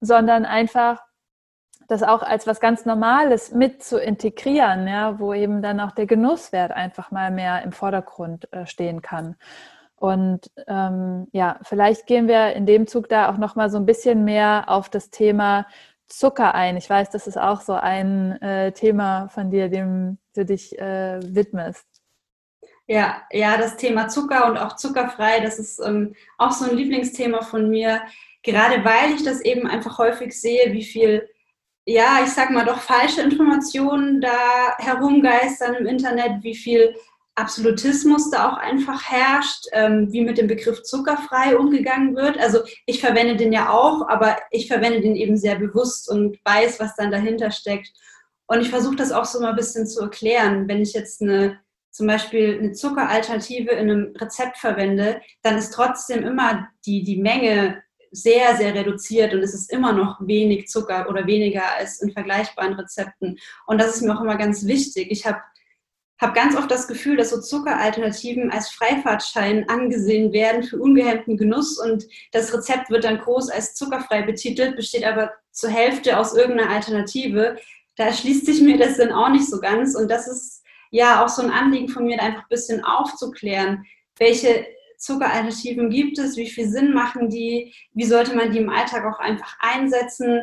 [0.00, 1.02] sondern einfach
[1.88, 6.06] das auch als was ganz Normales mit zu integrieren, ja, wo eben dann auch der
[6.06, 9.34] Genusswert einfach mal mehr im Vordergrund äh, stehen kann.
[9.96, 13.86] Und ähm, ja, vielleicht gehen wir in dem Zug da auch noch mal so ein
[13.86, 15.66] bisschen mehr auf das Thema
[16.06, 16.76] Zucker ein.
[16.76, 21.18] Ich weiß, das ist auch so ein äh, Thema von dir, dem du dich äh,
[21.22, 21.86] widmest.
[22.86, 27.42] Ja, ja, das Thema Zucker und auch zuckerfrei, das ist ähm, auch so ein Lieblingsthema
[27.42, 28.02] von mir,
[28.44, 31.28] gerade weil ich das eben einfach häufig sehe, wie viel,
[31.84, 36.94] ja, ich sag mal doch falsche Informationen da herumgeistern im Internet, wie viel
[37.36, 42.38] Absolutismus da auch einfach herrscht, ähm, wie mit dem Begriff zuckerfrei umgegangen wird.
[42.38, 46.80] Also ich verwende den ja auch, aber ich verwende den eben sehr bewusst und weiß,
[46.80, 47.92] was dann dahinter steckt.
[48.46, 50.66] Und ich versuche das auch so mal ein bisschen zu erklären.
[50.66, 56.24] Wenn ich jetzt eine, zum Beispiel eine Zuckeralternative in einem Rezept verwende, dann ist trotzdem
[56.24, 61.26] immer die, die Menge sehr, sehr reduziert und es ist immer noch wenig Zucker oder
[61.26, 63.38] weniger als in vergleichbaren Rezepten.
[63.66, 65.08] Und das ist mir auch immer ganz wichtig.
[65.10, 65.40] Ich habe
[66.18, 71.78] habe ganz oft das Gefühl, dass so Zuckeralternativen als Freifahrtschein angesehen werden für ungehemmten Genuss
[71.78, 76.70] und das Rezept wird dann groß als zuckerfrei betitelt, besteht aber zur Hälfte aus irgendeiner
[76.70, 77.56] Alternative,
[77.96, 79.94] da schließt sich mir das dann auch nicht so ganz.
[79.96, 83.84] Und das ist ja auch so ein Anliegen von mir, einfach ein bisschen aufzuklären,
[84.18, 84.66] welche
[84.98, 89.18] Zuckeralternativen gibt es, wie viel Sinn machen die, wie sollte man die im Alltag auch
[89.18, 90.42] einfach einsetzen.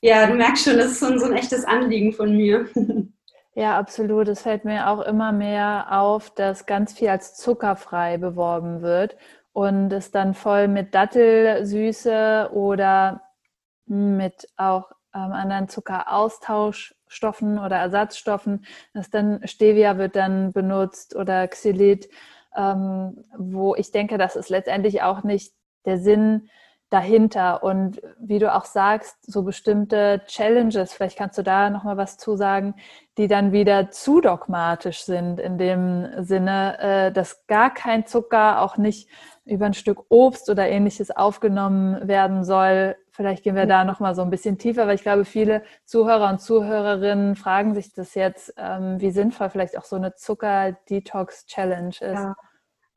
[0.00, 2.68] Ja, du merkst schon, das ist so ein, so ein echtes Anliegen von mir.
[3.58, 4.28] Ja, absolut.
[4.28, 9.16] Es fällt mir auch immer mehr auf, dass ganz viel als zuckerfrei beworben wird
[9.52, 13.20] und es dann voll mit Dattelsüße oder
[13.86, 18.64] mit auch ähm, anderen Zuckeraustauschstoffen oder Ersatzstoffen.
[18.94, 22.08] Das dann Stevia wird dann benutzt oder Xylit,
[22.56, 25.52] ähm, wo ich denke, das ist letztendlich auch nicht
[25.84, 26.48] der Sinn
[26.90, 27.62] dahinter.
[27.62, 32.36] Und wie du auch sagst, so bestimmte Challenges, vielleicht kannst du da nochmal was zu
[32.36, 32.74] sagen,
[33.18, 38.76] die dann wieder zu dogmatisch sind, in dem Sinne, äh, dass gar kein Zucker, auch
[38.76, 39.08] nicht
[39.44, 42.96] über ein Stück Obst oder ähnliches aufgenommen werden soll.
[43.10, 46.40] Vielleicht gehen wir da nochmal so ein bisschen tiefer, weil ich glaube, viele Zuhörer und
[46.40, 52.00] Zuhörerinnen fragen sich das jetzt, ähm, wie sinnvoll vielleicht auch so eine Zucker-Detox-Challenge ist.
[52.00, 52.36] Ja.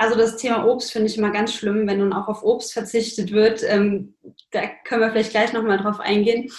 [0.02, 3.32] Also das Thema Obst finde ich immer ganz schlimm, wenn nun auch auf Obst verzichtet
[3.32, 3.62] wird.
[3.62, 4.16] Ähm,
[4.50, 6.52] da können wir vielleicht gleich nochmal drauf eingehen.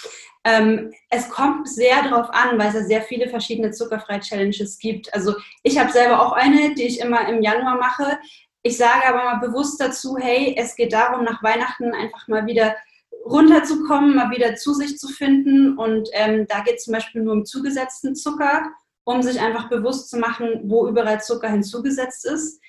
[0.45, 5.13] Ähm, es kommt sehr darauf an, weil es ja sehr viele verschiedene Zuckerfrei-Challenges gibt.
[5.13, 8.17] Also ich habe selber auch eine, die ich immer im Januar mache.
[8.61, 12.77] Ich sage aber mal bewusst dazu, hey, es geht darum, nach Weihnachten einfach mal wieder
[13.25, 15.77] runterzukommen, mal wieder zu sich zu finden.
[15.77, 18.71] Und ähm, da geht es zum Beispiel nur um zugesetzten Zucker,
[19.03, 22.61] um sich einfach bewusst zu machen, wo überall Zucker hinzugesetzt ist.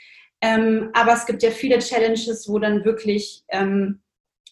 [0.44, 4.02] Ähm, aber es gibt ja viele Challenges, wo dann wirklich ähm,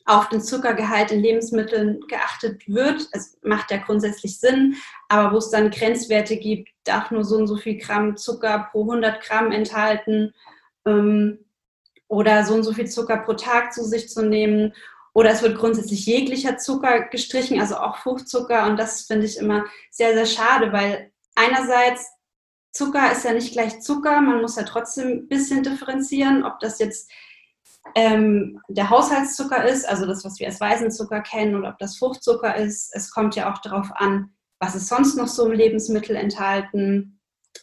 [0.07, 3.07] auf den Zuckergehalt in Lebensmitteln geachtet wird.
[3.12, 4.76] Es macht ja grundsätzlich Sinn,
[5.11, 8.85] aber wo es dann Grenzwerte gibt, darf nur so und so viel Gramm Zucker pro
[8.85, 10.33] 100 Gramm enthalten
[10.87, 11.44] ähm,
[12.09, 14.72] oder so und so viel Zucker pro Tag zu sich zu nehmen.
[15.12, 18.66] Oder es wird grundsätzlich jeglicher Zucker gestrichen, also auch Fruchtzucker.
[18.66, 22.11] Und das finde ich immer sehr, sehr schade, weil einerseits
[22.72, 24.20] Zucker ist ja nicht gleich Zucker.
[24.20, 27.11] Man muss ja trotzdem ein bisschen differenzieren, ob das jetzt
[27.94, 32.56] ähm, der Haushaltszucker ist, also das, was wir als Weißenzucker kennen, oder ob das Fruchtzucker
[32.56, 32.90] ist.
[32.94, 34.30] Es kommt ja auch darauf an,
[34.61, 37.20] was ist sonst noch so im Lebensmittel enthalten.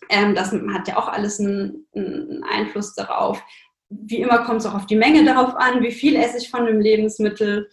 [0.10, 3.42] Ähm, das hat ja auch alles einen, einen Einfluss darauf.
[3.90, 6.66] Wie immer kommt es auch auf die Menge darauf an, wie viel esse ich von
[6.66, 7.70] dem Lebensmittel.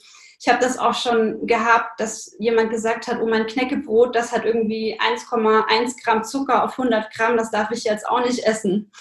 [0.46, 4.44] Ich habe das auch schon gehabt, dass jemand gesagt hat, oh mein Knäckebrot, das hat
[4.44, 8.92] irgendwie 1,1 Gramm Zucker auf 100 Gramm, das darf ich jetzt auch nicht essen.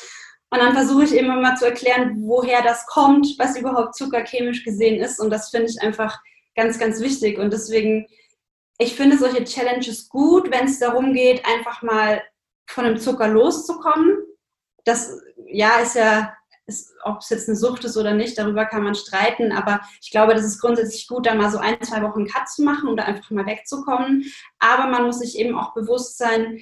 [0.49, 4.63] Und dann versuche ich immer mal zu erklären, woher das kommt, was überhaupt Zucker chemisch
[4.63, 5.19] gesehen ist.
[5.19, 6.19] Und das finde ich einfach
[6.55, 7.37] ganz, ganz wichtig.
[7.37, 8.07] Und deswegen,
[8.79, 12.23] ich finde solche Challenges gut, wenn es darum geht, einfach mal
[12.65, 14.17] von dem Zucker loszukommen.
[14.83, 16.35] Das ja ist ja
[17.03, 19.51] ob es jetzt eine Sucht ist oder nicht, darüber kann man streiten.
[19.51, 22.63] Aber ich glaube, das ist grundsätzlich gut, da mal so ein, zwei Wochen Cut zu
[22.63, 24.25] machen, da einfach mal wegzukommen.
[24.59, 26.59] Aber man muss sich eben auch bewusst sein,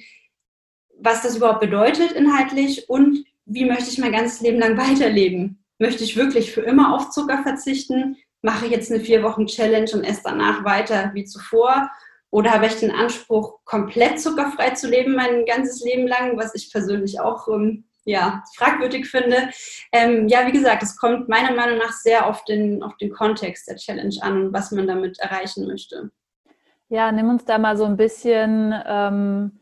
[0.98, 5.64] was das überhaupt bedeutet inhaltlich und wie möchte ich mein ganzes Leben lang weiterleben.
[5.78, 8.16] Möchte ich wirklich für immer auf Zucker verzichten?
[8.42, 11.90] Mache ich jetzt eine vier Wochen Challenge und esse danach weiter wie zuvor?
[12.30, 16.72] Oder habe ich den Anspruch, komplett zuckerfrei zu leben, mein ganzes Leben lang, was ich
[16.72, 19.48] persönlich auch ähm, ja, fragwürdig finde.
[19.92, 23.68] Ähm, ja, wie gesagt, es kommt meiner Meinung nach sehr auf den, auf den Kontext
[23.68, 26.10] der Challenge an und was man damit erreichen möchte.
[26.88, 29.58] Ja, nimm uns da mal so ein bisschen ähm,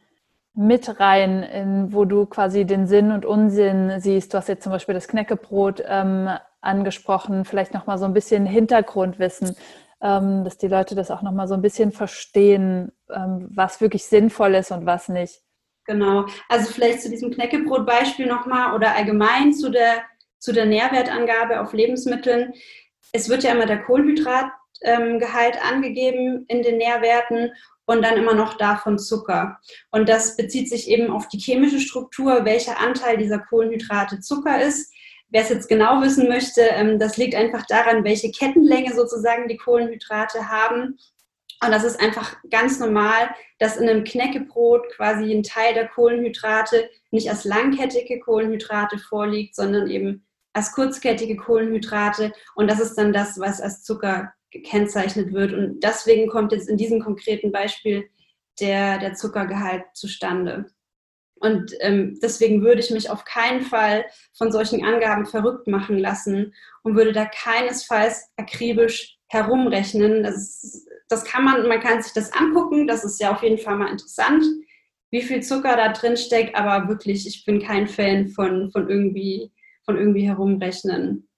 [0.54, 4.34] mit rein, in, wo du quasi den Sinn und Unsinn siehst.
[4.34, 6.28] Du hast jetzt zum Beispiel das Knäckebrot ähm,
[6.60, 9.56] angesprochen, vielleicht nochmal so ein bisschen Hintergrundwissen,
[10.02, 14.54] ähm, dass die Leute das auch nochmal so ein bisschen verstehen, ähm, was wirklich sinnvoll
[14.54, 15.42] ist und was nicht.
[15.92, 16.24] Genau.
[16.48, 20.02] Also vielleicht zu diesem Knäckebrot-Beispiel nochmal oder allgemein zu der,
[20.38, 22.54] zu der Nährwertangabe auf Lebensmitteln.
[23.12, 25.22] Es wird ja immer der Kohlenhydratgehalt ähm,
[25.62, 27.52] angegeben in den Nährwerten
[27.84, 29.58] und dann immer noch davon Zucker.
[29.90, 34.90] Und das bezieht sich eben auf die chemische Struktur, welcher Anteil dieser Kohlenhydrate Zucker ist.
[35.28, 39.58] Wer es jetzt genau wissen möchte, ähm, das liegt einfach daran, welche Kettenlänge sozusagen die
[39.58, 40.96] Kohlenhydrate haben.
[41.64, 46.90] Und das ist einfach ganz normal, dass in einem Knäckebrot quasi ein Teil der Kohlenhydrate
[47.12, 52.32] nicht als langkettige Kohlenhydrate vorliegt, sondern eben als kurzkettige Kohlenhydrate.
[52.56, 55.52] Und das ist dann das, was als Zucker gekennzeichnet wird.
[55.52, 58.08] Und deswegen kommt jetzt in diesem konkreten Beispiel
[58.60, 60.66] der, der Zuckergehalt zustande.
[61.36, 64.04] Und ähm, deswegen würde ich mich auf keinen Fall
[64.36, 70.22] von solchen Angaben verrückt machen lassen und würde da keinesfalls akribisch herumrechnen.
[70.22, 73.58] Das ist das kann man, man kann sich das angucken, das ist ja auf jeden
[73.58, 74.44] Fall mal interessant,
[75.10, 79.52] wie viel Zucker da drin steckt, aber wirklich, ich bin kein Fan von, von, irgendwie,
[79.84, 81.28] von irgendwie herumrechnen.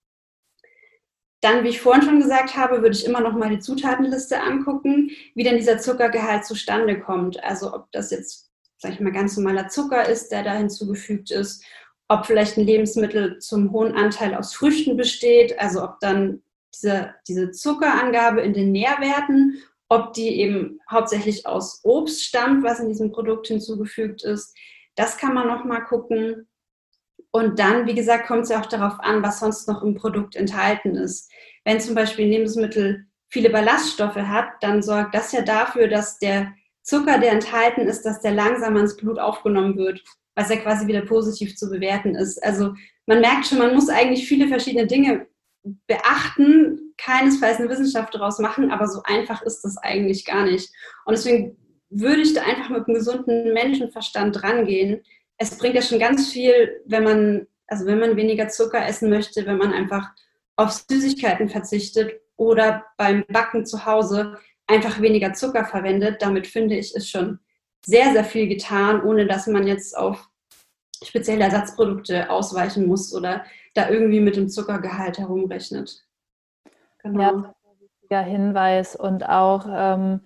[1.40, 5.10] dann, wie ich vorhin schon gesagt habe, würde ich immer noch mal die Zutatenliste angucken,
[5.34, 7.42] wie denn dieser Zuckergehalt zustande kommt.
[7.44, 11.62] Also ob das jetzt, sage ich mal, ganz normaler Zucker ist, der da hinzugefügt ist,
[12.08, 16.43] ob vielleicht ein Lebensmittel zum hohen Anteil aus Früchten besteht, also ob dann
[16.74, 22.88] diese, diese Zuckerangabe in den Nährwerten, ob die eben hauptsächlich aus Obst stammt, was in
[22.88, 24.56] diesem Produkt hinzugefügt ist.
[24.96, 26.48] Das kann man noch mal gucken.
[27.30, 30.36] Und dann, wie gesagt, kommt es ja auch darauf an, was sonst noch im Produkt
[30.36, 31.30] enthalten ist.
[31.64, 36.52] Wenn zum Beispiel ein Lebensmittel viele Ballaststoffe hat, dann sorgt das ja dafür, dass der
[36.82, 40.02] Zucker, der enthalten ist, dass der langsam ins Blut aufgenommen wird,
[40.36, 42.42] was ja quasi wieder positiv zu bewerten ist.
[42.44, 42.74] Also
[43.06, 45.26] man merkt schon, man muss eigentlich viele verschiedene Dinge
[45.86, 50.70] beachten, keinesfalls eine Wissenschaft daraus machen, aber so einfach ist das eigentlich gar nicht.
[51.04, 51.56] Und deswegen
[51.90, 55.02] würde ich da einfach mit einem gesunden Menschenverstand rangehen.
[55.38, 59.46] Es bringt ja schon ganz viel, wenn man, also wenn man weniger Zucker essen möchte,
[59.46, 60.10] wenn man einfach
[60.56, 66.20] auf Süßigkeiten verzichtet oder beim Backen zu Hause einfach weniger Zucker verwendet.
[66.20, 67.38] Damit finde ich, ist schon
[67.84, 70.28] sehr, sehr viel getan, ohne dass man jetzt auf
[71.02, 76.04] spezielle Ersatzprodukte ausweichen muss oder da irgendwie mit dem Zuckergehalt herumrechnet.
[77.02, 77.20] Genau.
[77.20, 80.20] Ja, ein wichtiger Hinweis und auch ähm,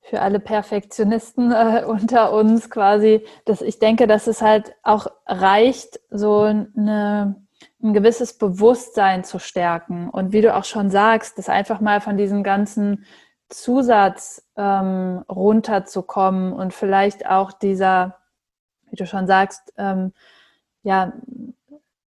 [0.00, 6.00] für alle Perfektionisten äh, unter uns quasi, dass ich denke, dass es halt auch reicht,
[6.10, 7.36] so eine,
[7.82, 10.10] ein gewisses Bewusstsein zu stärken.
[10.10, 13.04] Und wie du auch schon sagst, das einfach mal von diesen ganzen
[13.48, 18.18] Zusatz ähm, runterzukommen und vielleicht auch dieser,
[18.90, 20.12] wie du schon sagst, ähm,
[20.82, 21.12] ja,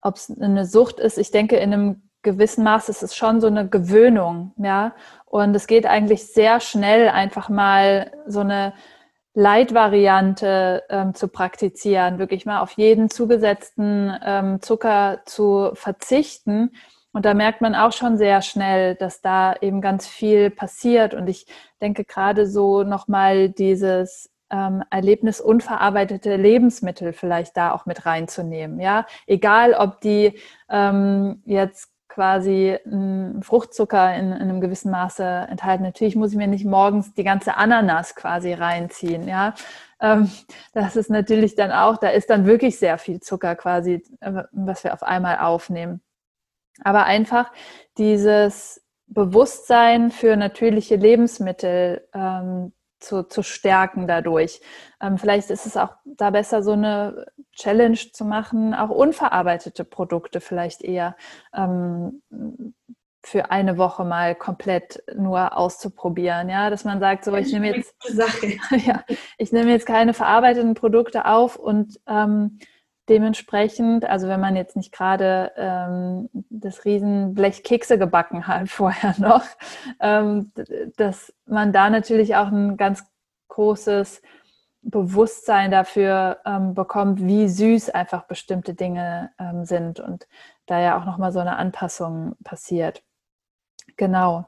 [0.05, 3.49] ob es eine Sucht ist, ich denke, in einem gewissen Maß ist es schon so
[3.49, 4.95] eine Gewöhnung, ja.
[5.27, 8.73] Und es geht eigentlich sehr schnell, einfach mal so eine
[9.35, 16.71] Leitvariante ähm, zu praktizieren, wirklich mal auf jeden zugesetzten ähm, Zucker zu verzichten
[17.15, 21.15] und da merkt man auch schon sehr schnell, dass da eben ganz viel passiert.
[21.15, 21.47] Und ich
[21.81, 28.81] denke gerade so nochmal dieses ähm, Erlebnis unverarbeitete Lebensmittel vielleicht da auch mit reinzunehmen.
[28.81, 35.83] Ja, egal ob die ähm, jetzt quasi einen Fruchtzucker in, in, einem gewissen Maße enthalten.
[35.83, 39.27] Natürlich muss ich mir nicht morgens die ganze Ananas quasi reinziehen.
[39.27, 39.55] Ja,
[40.01, 40.31] ähm,
[40.73, 44.85] das ist natürlich dann auch, da ist dann wirklich sehr viel Zucker quasi, äh, was
[44.85, 46.03] wir auf einmal aufnehmen.
[46.85, 47.51] Aber einfach
[47.99, 52.73] dieses Bewusstsein für natürliche Lebensmittel ähm,
[53.05, 54.61] zu, zu stärken dadurch.
[55.01, 60.41] Ähm, vielleicht ist es auch da besser, so eine Challenge zu machen, auch unverarbeitete Produkte
[60.41, 61.17] vielleicht eher
[61.55, 62.23] ähm,
[63.23, 67.95] für eine Woche mal komplett nur auszuprobieren, ja, dass man sagt, so ich nehme jetzt,
[68.87, 69.03] ja,
[69.39, 72.59] ich nehme jetzt keine verarbeiteten Produkte auf und ähm,
[73.09, 79.45] dementsprechend, also wenn man jetzt nicht gerade ähm, das Riesenblech Kekse gebacken hat vorher noch,
[80.01, 80.53] ähm,
[80.97, 83.05] dass man da natürlich auch ein ganz
[83.49, 84.23] großes
[84.83, 90.27] Bewusstsein dafür ähm, bekommt, wie süß einfach bestimmte Dinge ähm, sind und
[90.67, 93.03] da ja auch nochmal so eine Anpassung passiert.
[93.97, 94.47] Genau.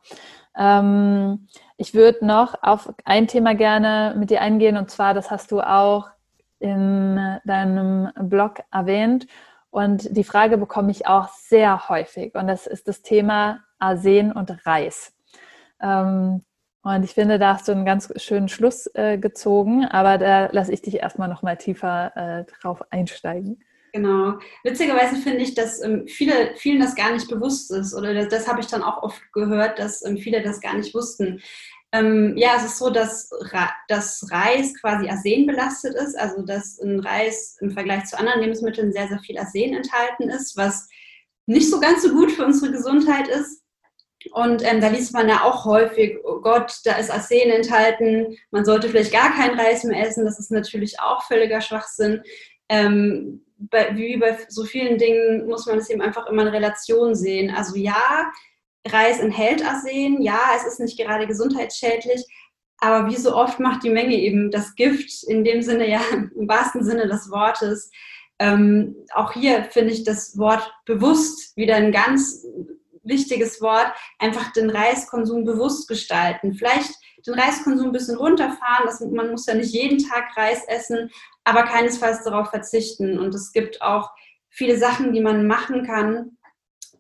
[0.57, 5.53] Ähm, ich würde noch auf ein Thema gerne mit dir eingehen und zwar, das hast
[5.53, 6.09] du auch
[6.59, 9.27] in deinem Blog erwähnt.
[9.71, 12.35] Und die Frage bekomme ich auch sehr häufig.
[12.35, 15.13] Und das ist das Thema Arsen und Reis.
[15.83, 16.43] Ähm,
[16.83, 20.73] und ich finde, da hast du einen ganz schönen Schluss äh, gezogen, aber da lasse
[20.73, 23.61] ich dich erstmal noch mal tiefer äh, drauf einsteigen.
[23.93, 24.39] Genau.
[24.63, 27.95] Witzigerweise finde ich, dass ähm, viele, vielen das gar nicht bewusst ist.
[27.95, 30.95] Oder das, das habe ich dann auch oft gehört, dass ähm, viele das gar nicht
[30.95, 31.41] wussten.
[31.97, 33.31] Ähm, ja, es ist so, dass
[33.89, 38.93] das Reis quasi Arsen belastet ist, also dass ein Reis im Vergleich zu anderen Lebensmitteln
[38.93, 40.89] sehr, sehr viel Arsen enthalten ist, was
[41.47, 43.63] nicht so ganz so gut für unsere Gesundheit ist.
[44.33, 48.65] Und ähm, da liest man ja auch häufig, oh Gott, da ist Arsen enthalten, man
[48.65, 50.25] sollte vielleicht gar keinen Reis mehr essen.
[50.25, 52.23] Das ist natürlich auch völliger Schwachsinn.
[52.69, 57.15] Ähm, bei, wie bei so vielen Dingen muss man es eben einfach immer in Relation
[57.15, 57.55] sehen.
[57.55, 58.31] Also ja,
[58.93, 62.25] Reis enthält Arsen, ja, es ist nicht gerade gesundheitsschädlich,
[62.79, 66.49] aber wie so oft macht die Menge eben das Gift, in dem Sinne ja, im
[66.49, 67.91] wahrsten Sinne des Wortes.
[68.39, 72.47] Ähm, auch hier finde ich das Wort bewusst wieder ein ganz
[73.03, 76.55] wichtiges Wort, einfach den Reiskonsum bewusst gestalten.
[76.55, 76.93] Vielleicht
[77.27, 81.11] den Reiskonsum ein bisschen runterfahren, das, man muss ja nicht jeden Tag Reis essen,
[81.45, 83.19] aber keinesfalls darauf verzichten.
[83.19, 84.11] Und es gibt auch
[84.51, 86.37] viele Sachen, die man machen kann,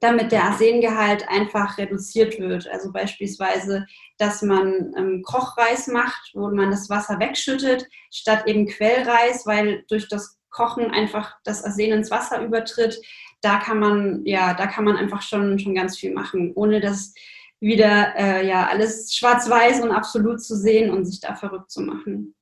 [0.00, 2.68] damit der Arsengehalt einfach reduziert wird.
[2.68, 3.86] Also beispielsweise,
[4.18, 10.08] dass man ähm, Kochreis macht, wo man das Wasser wegschüttet, statt eben Quellreis, weil durch
[10.08, 13.00] das Kochen einfach das Arsen ins Wasser übertritt,
[13.42, 17.12] da kann man, ja, da kann man einfach schon, schon ganz viel machen, ohne dass
[17.60, 22.34] wieder äh, ja alles schwarz-weiß und absolut zu sehen und sich da verrückt zu machen.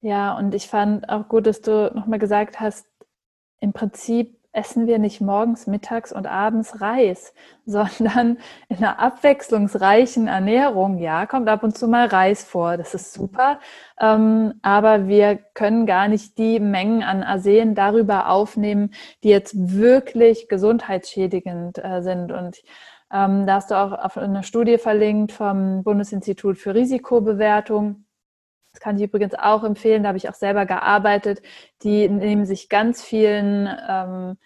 [0.00, 2.86] Ja, und ich fand auch gut, dass du nochmal gesagt hast,
[3.60, 7.32] im Prinzip essen wir nicht morgens, mittags und abends Reis,
[7.66, 8.38] sondern
[8.68, 13.60] in einer abwechslungsreichen Ernährung, ja, kommt ab und zu mal Reis vor, das ist super,
[14.00, 18.92] ähm, aber wir können gar nicht die Mengen an Arsen darüber aufnehmen,
[19.22, 22.32] die jetzt wirklich gesundheitsschädigend äh, sind.
[22.32, 22.62] Und
[23.12, 28.04] ähm, da hast du auch auf eine Studie verlinkt vom Bundesinstitut für Risikobewertung.
[28.72, 31.42] Das kann ich übrigens auch empfehlen, da habe ich auch selber gearbeitet.
[31.82, 34.38] Die nehmen sich ganz vielen ähm,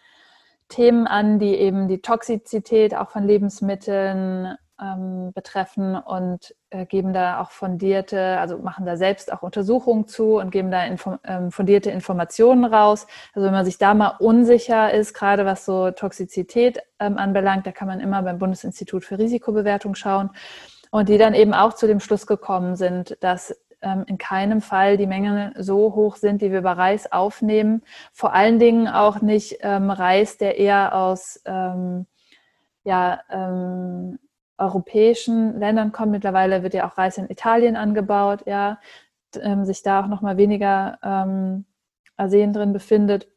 [0.68, 7.40] Themen an, die eben die Toxizität auch von Lebensmitteln ähm, betreffen und äh, geben da
[7.40, 11.90] auch fundierte, also machen da selbst auch Untersuchungen zu und geben da info ähm, fundierte
[11.90, 13.06] Informationen raus.
[13.32, 17.72] Also wenn man sich da mal unsicher ist, gerade was so Toxizität ähm, anbelangt, da
[17.72, 20.30] kann man immer beim Bundesinstitut für Risikobewertung schauen
[20.90, 23.56] und die dann eben auch zu dem Schluss gekommen sind, dass
[24.06, 27.82] in keinem Fall die Mengen so hoch sind, die wir bei Reis aufnehmen.
[28.12, 32.06] Vor allen Dingen auch nicht ähm, Reis, der eher aus ähm,
[32.84, 34.18] ja, ähm,
[34.58, 36.12] europäischen Ländern kommt.
[36.12, 38.78] Mittlerweile wird ja auch Reis in Italien angebaut, ja,
[39.40, 41.64] ähm, sich da auch nochmal weniger ähm,
[42.16, 43.28] Arsen drin befindet.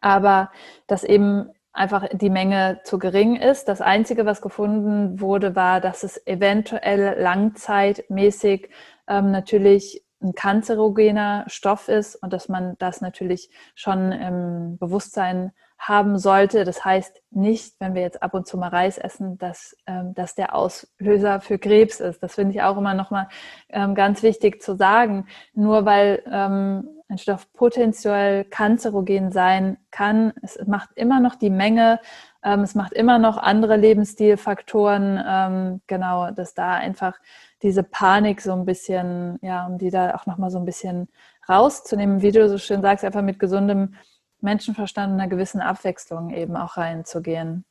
[0.00, 0.50] Aber
[0.86, 3.66] dass eben einfach die Menge zu gering ist.
[3.68, 8.70] Das Einzige, was gefunden wurde, war, dass es eventuell langzeitmäßig
[9.08, 16.18] ähm, natürlich ein kanzerogener Stoff ist und dass man das natürlich schon im Bewusstsein haben
[16.18, 16.64] sollte.
[16.64, 20.34] Das heißt nicht, wenn wir jetzt ab und zu mal Reis essen, dass, ähm, dass
[20.34, 22.22] der Auslöser für Krebs ist.
[22.22, 23.28] Das finde ich auch immer nochmal
[23.68, 25.26] ähm, ganz wichtig zu sagen.
[25.52, 32.00] Nur weil ähm, ein Stoff potenziell kanzerogen sein kann, es macht immer noch die Menge,
[32.42, 37.14] ähm, es macht immer noch andere Lebensstilfaktoren, ähm, genau, dass da einfach
[37.62, 41.08] diese Panik so ein bisschen, ja, um die da auch nochmal so ein bisschen
[41.48, 43.94] rauszunehmen, wie du so schön sagst, einfach mit gesundem
[44.40, 47.64] Menschenverstand und einer gewissen Abwechslung eben auch reinzugehen.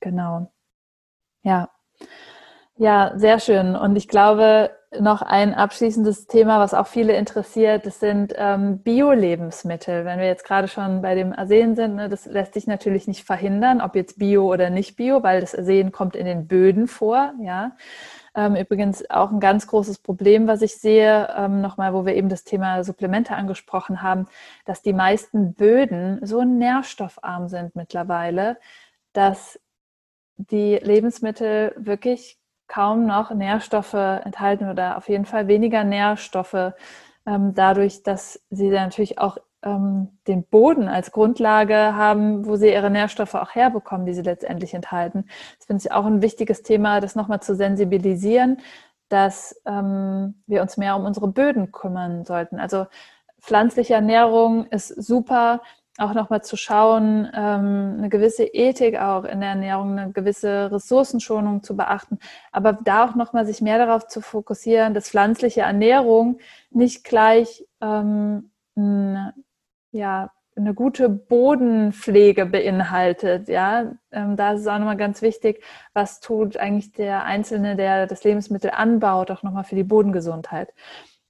[0.00, 0.50] Genau.
[1.42, 1.70] Ja.
[2.76, 3.76] Ja, sehr schön.
[3.76, 10.04] Und ich glaube, noch ein abschließendes Thema, was auch viele interessiert, das sind ähm, Bio-Lebensmittel.
[10.04, 13.24] Wenn wir jetzt gerade schon bei dem Arsen sind, ne, das lässt sich natürlich nicht
[13.24, 17.32] verhindern, ob jetzt Bio oder nicht Bio, weil das Arsen kommt in den Böden vor.
[17.42, 17.76] Ja,
[18.34, 22.28] ähm, übrigens auch ein ganz großes Problem, was ich sehe, ähm, nochmal, wo wir eben
[22.28, 24.26] das Thema Supplemente angesprochen haben,
[24.64, 28.58] dass die meisten Böden so nährstoffarm sind mittlerweile,
[29.12, 29.58] dass
[30.36, 32.38] die Lebensmittel wirklich
[32.72, 36.72] kaum noch Nährstoffe enthalten oder auf jeden Fall weniger Nährstoffe,
[37.26, 42.88] ähm, dadurch, dass sie natürlich auch ähm, den Boden als Grundlage haben, wo sie ihre
[42.88, 45.26] Nährstoffe auch herbekommen, die sie letztendlich enthalten.
[45.58, 48.56] Das finde ich auch ein wichtiges Thema, das nochmal zu sensibilisieren,
[49.10, 52.58] dass ähm, wir uns mehr um unsere Böden kümmern sollten.
[52.58, 52.86] Also
[53.38, 55.60] pflanzliche Ernährung ist super,
[55.98, 61.62] auch nochmal zu schauen, ähm, eine gewisse Ethik auch in der Ernährung, eine gewisse Ressourcenschonung
[61.62, 62.18] zu beachten,
[62.50, 66.38] aber da auch nochmal sich mehr darauf zu fokussieren, dass pflanzliche Ernährung
[66.70, 68.50] nicht gleich ähm,
[69.92, 73.48] ja, eine gute Bodenpflege beinhaltet.
[73.48, 75.62] Ja, ähm, da ist es auch nochmal ganz wichtig,
[75.94, 80.72] was tut eigentlich der Einzelne, der das Lebensmittel anbaut, auch nochmal für die Bodengesundheit.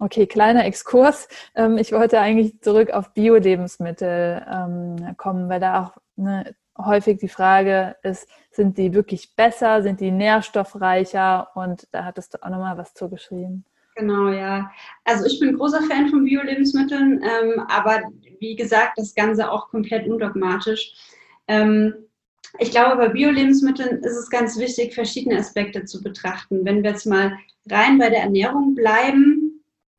[0.02, 1.28] Okay, kleiner Exkurs.
[1.54, 7.28] Ähm, ich wollte eigentlich zurück auf Bio-Lebensmittel ähm, kommen, weil da auch ne, häufig die
[7.28, 11.50] Frage ist, sind die wirklich besser, sind die nährstoffreicher?
[11.54, 13.64] Und da hattest du auch nochmal was zugeschrieben.
[13.94, 14.72] Genau, ja.
[15.04, 18.00] Also ich bin großer Fan von Bio-Lebensmitteln, ähm, aber
[18.40, 20.94] wie gesagt, das Ganze auch komplett undogmatisch.
[22.58, 26.64] Ich glaube, bei Bio-Lebensmitteln ist es ganz wichtig, verschiedene Aspekte zu betrachten.
[26.64, 27.36] Wenn wir jetzt mal
[27.70, 29.41] rein bei der Ernährung bleiben,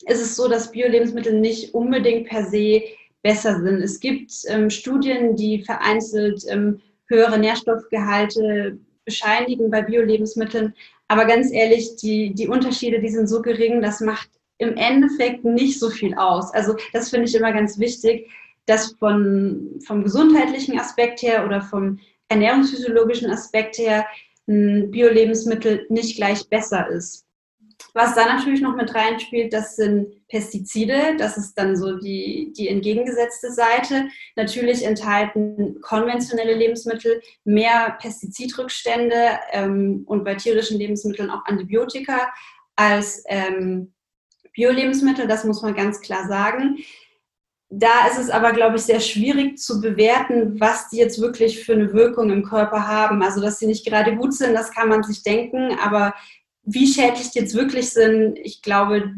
[0.08, 2.84] ist es so, dass Bio-Lebensmittel nicht unbedingt per se
[3.22, 3.82] besser sind.
[3.82, 10.74] Es gibt ähm, Studien, die vereinzelt ähm, höhere Nährstoffgehalte bescheinigen bei Bio-Lebensmitteln.
[11.08, 15.80] Aber ganz ehrlich, die, die Unterschiede, die sind so gering, das macht im Endeffekt nicht
[15.80, 16.54] so viel aus.
[16.54, 18.30] Also das finde ich immer ganz wichtig,
[18.66, 22.00] dass von, vom gesundheitlichen Aspekt her oder vom
[22.30, 24.06] ernährungsphysiologischen Aspekt her
[24.48, 27.23] ein Bio-Lebensmittel nicht gleich besser ist.
[27.94, 31.16] Was da natürlich noch mit reinspielt, das sind Pestizide.
[31.18, 34.08] Das ist dann so die, die entgegengesetzte Seite.
[34.36, 42.32] Natürlich enthalten konventionelle Lebensmittel mehr Pestizidrückstände ähm, und bei tierischen Lebensmitteln auch Antibiotika
[42.76, 43.94] als ähm,
[44.54, 45.28] Bio-Lebensmittel.
[45.28, 46.78] Das muss man ganz klar sagen.
[47.70, 51.74] da ist es aber, glaube ich, sehr schwierig zu bewerten, was die jetzt wirklich für
[51.74, 53.24] eine Wirkung im Körper haben.
[53.24, 56.14] Also, dass sie nicht gerade gut sind, das kann man sich denken, aber
[56.64, 59.14] wie schädlich die jetzt wirklich sind, ich glaube,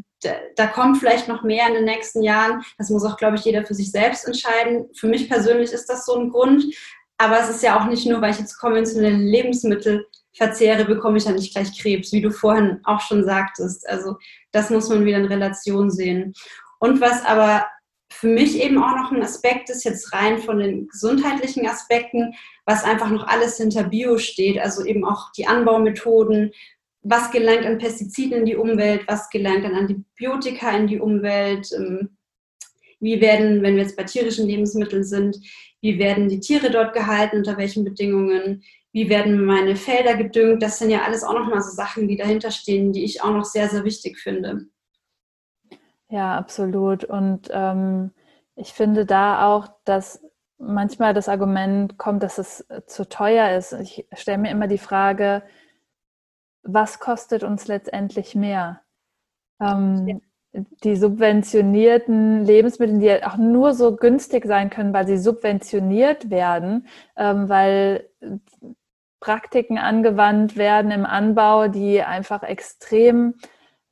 [0.56, 2.64] da, kommt vielleicht noch mehr in den nächsten Jahren.
[2.78, 4.89] Das muss auch, glaube ich, jeder für sich selbst entscheiden.
[4.96, 6.66] Für mich persönlich ist das so ein Grund.
[7.18, 11.26] Aber es ist ja auch nicht nur, weil ich jetzt konventionelle Lebensmittel verzehre, bekomme ich
[11.26, 13.88] ja nicht gleich Krebs, wie du vorhin auch schon sagtest.
[13.88, 14.18] Also
[14.52, 16.34] das muss man wieder in Relation sehen.
[16.80, 17.68] Und was aber
[18.12, 22.34] für mich eben auch noch ein Aspekt ist, jetzt rein von den gesundheitlichen Aspekten,
[22.66, 26.52] was einfach noch alles hinter Bio steht, also eben auch die Anbaumethoden,
[27.08, 32.18] was gelangt an Pestiziden in die Umwelt, was gelangt an Antibiotika in die Umwelt, ähm,
[32.99, 35.38] wie werden, wenn wir jetzt bei tierischen Lebensmitteln sind,
[35.82, 40.80] wie werden die Tiere dort gehalten, unter welchen Bedingungen, wie werden meine Felder gedüngt, das
[40.80, 43.70] sind ja alles auch nochmal so Sachen, die dahinter stehen, die ich auch noch sehr,
[43.70, 44.66] sehr wichtig finde.
[46.10, 47.03] Ja, absolut.
[47.03, 48.12] Und ähm,
[48.56, 50.24] ich finde da auch, dass
[50.58, 53.74] manchmal das Argument kommt, dass es zu teuer ist.
[53.74, 55.43] Ich stelle mir immer die Frage,
[56.66, 58.82] was kostet uns letztendlich mehr?
[59.61, 60.16] Ähm, ja.
[60.84, 66.88] Die subventionierten Lebensmittel, die auch nur so günstig sein können, weil sie subventioniert werden,
[67.18, 68.09] ähm, weil
[69.20, 73.36] Praktiken angewandt werden im Anbau, die einfach extrem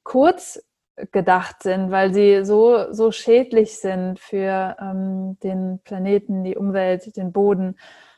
[0.03, 0.63] kurz
[1.11, 7.31] gedacht sind, weil sie so, so schädlich sind für ähm, den Planeten, die Umwelt, den
[7.31, 7.77] Boden.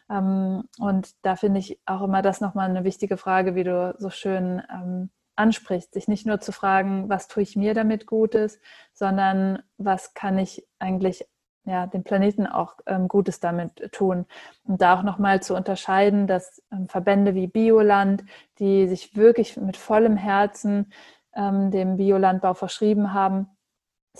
[0.09, 4.09] Ähm, und da finde ich auch immer das nochmal eine wichtige Frage, wie du so
[4.09, 8.59] schön ähm, ansprichst, sich nicht nur zu fragen, was tue ich mir damit Gutes,
[8.93, 11.27] sondern was kann ich eigentlich
[11.65, 14.25] ja, dem Planeten auch ähm, Gutes damit tun.
[14.63, 18.23] Und da auch nochmal zu unterscheiden, dass ähm, Verbände wie Bioland,
[18.59, 20.91] die sich wirklich mit vollem Herzen
[21.35, 23.49] ähm, dem Biolandbau verschrieben haben,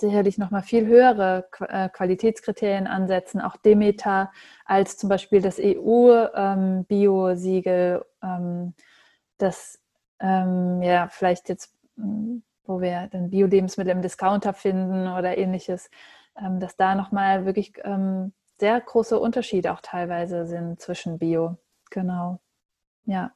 [0.00, 4.30] sicherlich noch mal viel höhere äh, Qualitätskriterien ansetzen, auch Demeter
[4.64, 6.84] als zum Beispiel das EU-Bio-Siegel,
[8.22, 8.74] ähm,
[9.38, 9.80] das
[10.20, 15.90] ähm, ja vielleicht jetzt, hm, wo wir dann Bio-Lebensmittel im Discounter finden oder ähnliches,
[16.36, 17.74] ähm, dass da noch mal wirklich
[18.58, 21.56] sehr große Unterschiede auch teilweise sind zwischen Bio.
[21.90, 22.40] Genau,
[23.04, 23.32] ja.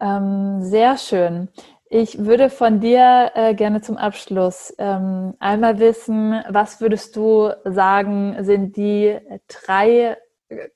[0.00, 1.48] sehr schön.
[1.90, 8.42] Ich würde von dir äh, gerne zum Abschluss ähm, einmal wissen, was würdest du sagen,
[8.42, 9.18] sind die
[9.48, 10.16] drei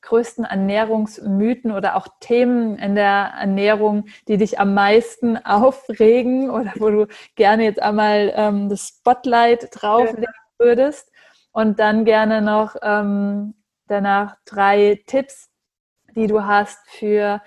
[0.00, 6.90] größten Ernährungsmythen oder auch Themen in der Ernährung, die dich am meisten aufregen oder wo
[6.90, 7.06] du
[7.36, 10.26] gerne jetzt einmal ähm, das Spotlight drauflegen
[10.58, 11.10] würdest?
[11.52, 13.54] Und dann gerne noch ähm,
[13.86, 15.50] danach drei Tipps,
[16.14, 17.40] die du hast für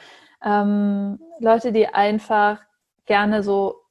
[0.44, 2.60] ähm, Leute, die einfach
[3.06, 3.82] gerne so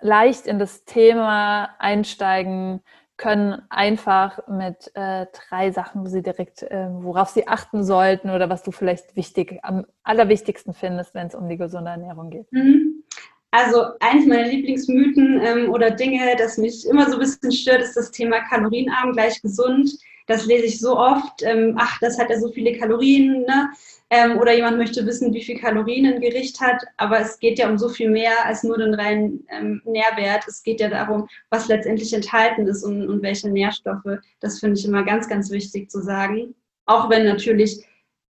[0.00, 2.80] leicht in das Thema einsteigen
[3.16, 8.48] können, einfach mit äh, drei Sachen, wo sie direkt, äh, worauf sie achten sollten oder
[8.48, 12.50] was du vielleicht wichtig, am allerwichtigsten findest, wenn es um die gesunde Ernährung geht.
[12.50, 13.04] Mhm.
[13.50, 17.96] Also eins meiner Lieblingsmythen ähm, oder Dinge, das mich immer so ein bisschen stört, ist
[17.96, 19.90] das Thema kalorienarm gleich gesund.
[20.30, 21.42] Das lese ich so oft.
[21.42, 23.42] Ähm, ach, das hat ja so viele Kalorien.
[23.42, 23.68] Ne?
[24.10, 26.80] Ähm, oder jemand möchte wissen, wie viel Kalorien ein Gericht hat.
[26.98, 30.46] Aber es geht ja um so viel mehr als nur den reinen ähm, Nährwert.
[30.46, 34.20] Es geht ja darum, was letztendlich enthalten ist und, und welche Nährstoffe.
[34.38, 36.54] Das finde ich immer ganz, ganz wichtig zu sagen.
[36.86, 37.84] Auch wenn natürlich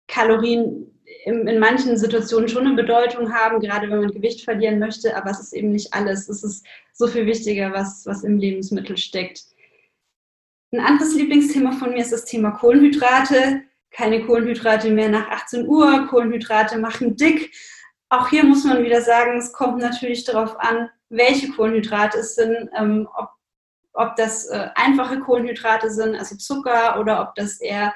[0.07, 0.91] Kalorien
[1.23, 5.15] in, in manchen Situationen schon eine Bedeutung haben, gerade wenn man Gewicht verlieren möchte.
[5.15, 6.27] Aber es ist eben nicht alles.
[6.27, 9.54] Es ist so viel wichtiger, was, was im Lebensmittel steckt.
[10.75, 13.63] Ein anderes Lieblingsthema von mir ist das Thema Kohlenhydrate
[13.95, 17.55] keine Kohlenhydrate mehr nach 18 Uhr, Kohlenhydrate machen dick.
[18.09, 22.69] Auch hier muss man wieder sagen, es kommt natürlich darauf an, welche Kohlenhydrate es sind,
[22.77, 23.29] ähm, ob,
[23.93, 27.93] ob das äh, einfache Kohlenhydrate sind, also Zucker, oder ob das eher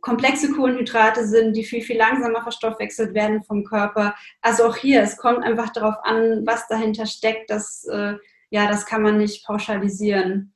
[0.00, 4.14] komplexe Kohlenhydrate sind, die viel, viel langsamer verstoffwechselt werden vom Körper.
[4.40, 7.50] Also auch hier, es kommt einfach darauf an, was dahinter steckt.
[7.50, 8.14] Das, äh,
[8.50, 10.54] ja, das kann man nicht pauschalisieren.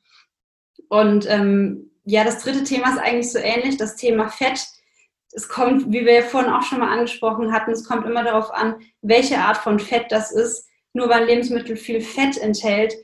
[0.90, 4.66] Und ähm, ja, das dritte Thema ist eigentlich so ähnlich, das Thema Fett.
[5.32, 8.52] Es kommt, wie wir ja vorhin auch schon mal angesprochen hatten, es kommt immer darauf
[8.52, 10.66] an, welche Art von Fett das ist.
[10.92, 12.94] Nur weil ein Lebensmittel viel Fett enthält,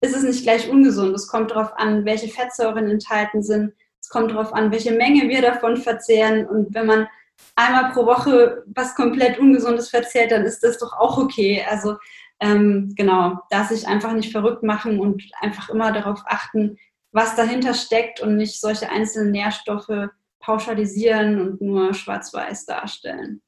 [0.00, 1.14] ist es nicht gleich ungesund.
[1.16, 3.72] Es kommt darauf an, welche Fettsäuren enthalten sind.
[4.00, 6.46] Es kommt darauf an, welche Menge wir davon verzehren.
[6.46, 7.08] Und wenn man
[7.56, 11.64] einmal pro Woche was komplett Ungesundes verzehrt, dann ist das doch auch okay.
[11.68, 11.96] Also
[12.38, 16.78] ähm, genau, da sich einfach nicht verrückt machen und einfach immer darauf achten,
[17.12, 20.08] was dahinter steckt und nicht solche einzelnen Nährstoffe
[20.40, 23.42] pauschalisieren und nur schwarz-weiß darstellen.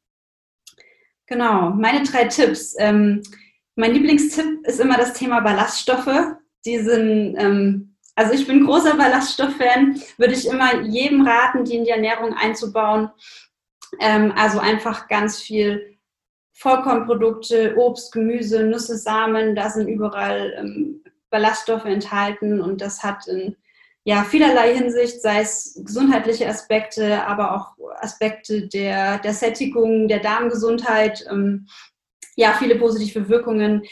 [1.27, 2.77] Genau, meine drei Tipps.
[2.79, 3.23] Ähm,
[3.75, 6.37] mein Lieblingstipp ist immer das Thema Ballaststoffe.
[6.65, 11.85] Die sind ähm, Also ich bin großer Ballaststoff-Fan, würde ich immer jedem raten, die in
[11.85, 13.11] die Ernährung einzubauen.
[14.01, 15.99] Ähm, also einfach ganz viel
[16.53, 21.04] Vollkornprodukte, Obst, Gemüse, Nüsse, Samen, da sind überall ähm,
[21.35, 23.57] Ballaststoffe enthalten und das hat in
[24.05, 31.27] ja, vielerlei Hinsicht, sei es gesundheitliche Aspekte, aber auch Aspekte der, der Sättigung, der Darmgesundheit,
[31.29, 31.67] ähm,
[32.37, 33.83] ja, viele positive Wirkungen.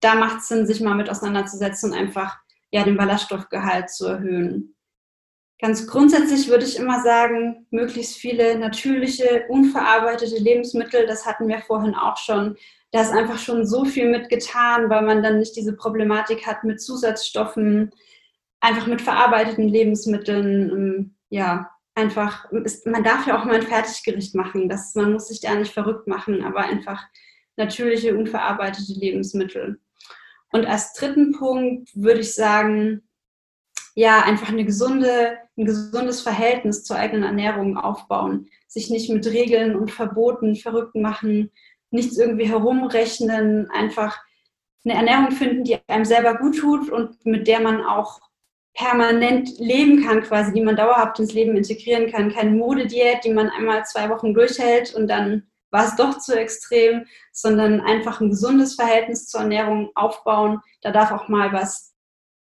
[0.00, 2.36] Da macht es Sinn, sich mal mit auseinanderzusetzen und einfach
[2.70, 4.73] ja, den Ballaststoffgehalt zu erhöhen.
[5.64, 11.94] Ganz grundsätzlich würde ich immer sagen, möglichst viele natürliche, unverarbeitete Lebensmittel, das hatten wir vorhin
[11.94, 12.58] auch schon.
[12.90, 16.82] Da ist einfach schon so viel mitgetan, weil man dann nicht diese Problematik hat mit
[16.82, 17.92] Zusatzstoffen,
[18.60, 20.70] einfach mit verarbeiteten Lebensmitteln.
[20.70, 24.68] Ähm, ja, einfach, ist, man darf ja auch mal ein Fertiggericht machen.
[24.68, 27.02] Das, man muss sich da nicht verrückt machen, aber einfach
[27.56, 29.80] natürliche, unverarbeitete Lebensmittel.
[30.52, 33.08] Und als dritten Punkt würde ich sagen,
[33.94, 38.48] ja, einfach eine gesunde, ein gesundes Verhältnis zur eigenen Ernährung aufbauen.
[38.66, 41.50] Sich nicht mit Regeln und Verboten verrückt machen,
[41.90, 44.18] nichts irgendwie herumrechnen, einfach
[44.84, 48.20] eine Ernährung finden, die einem selber gut tut und mit der man auch
[48.74, 52.32] permanent leben kann, quasi, die man dauerhaft ins Leben integrieren kann.
[52.32, 57.06] Keine Modediät, die man einmal zwei Wochen durchhält und dann war es doch zu extrem,
[57.32, 60.60] sondern einfach ein gesundes Verhältnis zur Ernährung aufbauen.
[60.82, 61.93] Da darf auch mal was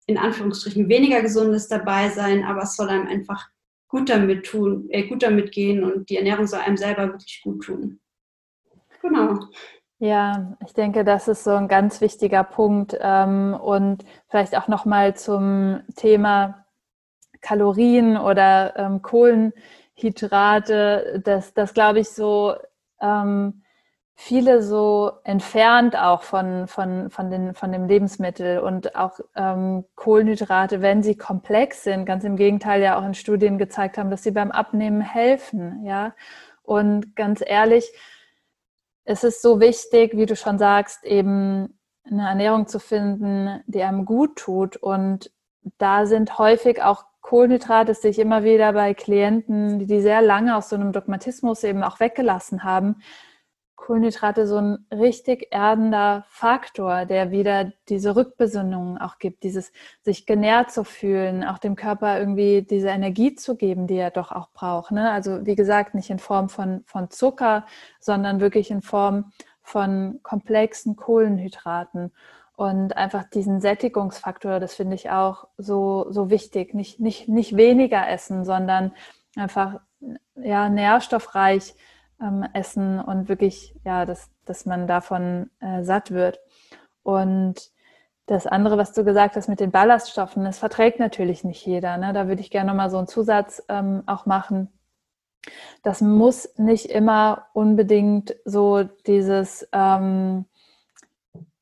[0.10, 3.48] in Anführungsstrichen weniger Gesundes dabei sein, aber es soll einem einfach
[3.88, 7.64] gut damit tun, äh, gut damit gehen und die Ernährung soll einem selber wirklich gut
[7.64, 8.00] tun.
[9.04, 9.38] Genau.
[10.00, 14.86] Ja, ich denke, das ist so ein ganz wichtiger Punkt ähm, und vielleicht auch noch
[14.86, 16.66] mal zum Thema
[17.42, 21.22] Kalorien oder ähm, Kohlenhydrate.
[21.24, 22.56] Das, das glaube ich so
[23.00, 23.62] ähm,
[24.22, 30.82] viele so entfernt auch von, von, von, den, von dem Lebensmittel und auch ähm, Kohlenhydrate,
[30.82, 34.32] wenn sie komplex sind, ganz im Gegenteil ja auch in Studien gezeigt haben, dass sie
[34.32, 36.14] beim Abnehmen helfen, ja.
[36.64, 37.94] Und ganz ehrlich,
[39.06, 44.04] es ist so wichtig, wie du schon sagst, eben eine Ernährung zu finden, die einem
[44.04, 44.76] gut tut.
[44.76, 45.32] Und
[45.78, 50.76] da sind häufig auch Kohlenhydrate sich immer wieder bei Klienten, die sehr lange aus so
[50.76, 52.98] einem Dogmatismus eben auch weggelassen haben,
[53.90, 59.72] Kohlenhydrate so ein richtig erdender Faktor, der wieder diese Rückbesinnung auch gibt, dieses
[60.04, 64.32] sich genährt zu fühlen, auch dem Körper irgendwie diese Energie zu geben, die er doch
[64.32, 64.92] auch braucht.
[64.92, 65.10] Ne?
[65.12, 67.66] Also wie gesagt, nicht in Form von, von Zucker,
[68.00, 69.32] sondern wirklich in Form
[69.64, 72.14] von komplexen Kohlenhydraten.
[72.56, 76.76] Und einfach diesen Sättigungsfaktor, das finde ich auch so, so wichtig.
[76.76, 78.92] Nicht, nicht, nicht weniger essen, sondern
[79.36, 79.80] einfach
[80.36, 81.74] ja, nährstoffreich
[82.22, 86.40] ähm, essen und wirklich, ja, dass, dass man davon äh, satt wird.
[87.04, 87.72] Und
[88.26, 91.98] das andere, was du gesagt hast mit den Ballaststoffen, das verträgt natürlich nicht jeder.
[91.98, 92.14] Ne?
[92.14, 94.70] Da würde ich gerne nochmal so einen Zusatz ähm, auch machen.
[95.84, 100.46] Das muss nicht immer unbedingt so dieses ähm,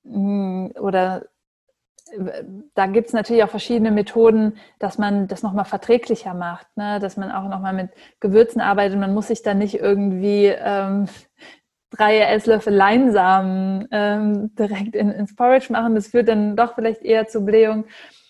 [0.04, 1.28] hm, oder
[2.74, 7.00] da gibt es natürlich auch verschiedene Methoden, dass man das nochmal verträglicher macht, ne?
[7.00, 9.00] dass man auch nochmal mit Gewürzen arbeitet.
[9.00, 11.08] Man muss sich dann nicht irgendwie ähm,
[11.92, 15.96] drei Esslöffel Leinsamen ähm, direkt in, ins Porridge machen.
[15.96, 17.86] Das führt dann doch vielleicht eher zu Blähung.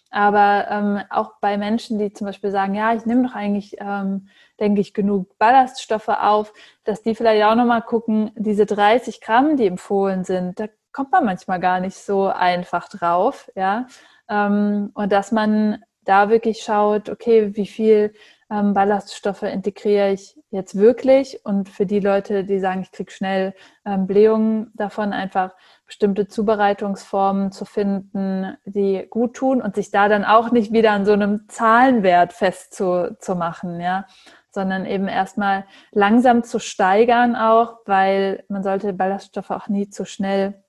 [0.09, 4.30] Aber ähm, auch bei Menschen, die zum Beispiel sagen, ja, ich nehme doch eigentlich, ähm,
[4.59, 6.53] denke ich, genug Ballaststoffe auf,
[6.86, 10.67] dass die vielleicht auch nochmal gucken, diese 30 Gramm, die empfohlen sind, da
[10.97, 13.85] kommt man manchmal gar nicht so einfach drauf, ja.
[14.27, 18.13] Ähm, und dass man da wirklich schaut, okay, wie viel
[18.49, 23.53] ähm, Ballaststoffe integriere ich jetzt wirklich und für die Leute, die sagen, ich kriege schnell
[23.85, 25.51] ähm, Blähungen davon, einfach
[25.85, 31.05] bestimmte Zubereitungsformen zu finden, die gut tun und sich da dann auch nicht wieder an
[31.05, 34.07] so einem Zahlenwert festzumachen, ja,
[34.49, 40.63] sondern eben erstmal langsam zu steigern auch, weil man sollte Ballaststoffe auch nie zu schnell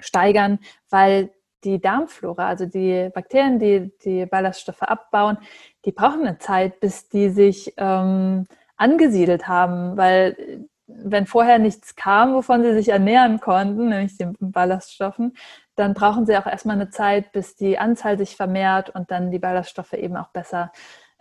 [0.00, 0.58] steigern,
[0.90, 1.30] weil
[1.64, 5.38] die Darmflora, also die Bakterien, die die Ballaststoffe abbauen,
[5.84, 12.34] die brauchen eine Zeit, bis die sich ähm, angesiedelt haben, weil wenn vorher nichts kam,
[12.34, 15.34] wovon sie sich ernähren konnten, nämlich den Ballaststoffen,
[15.76, 19.38] dann brauchen sie auch erstmal eine Zeit, bis die Anzahl sich vermehrt und dann die
[19.38, 20.72] Ballaststoffe eben auch besser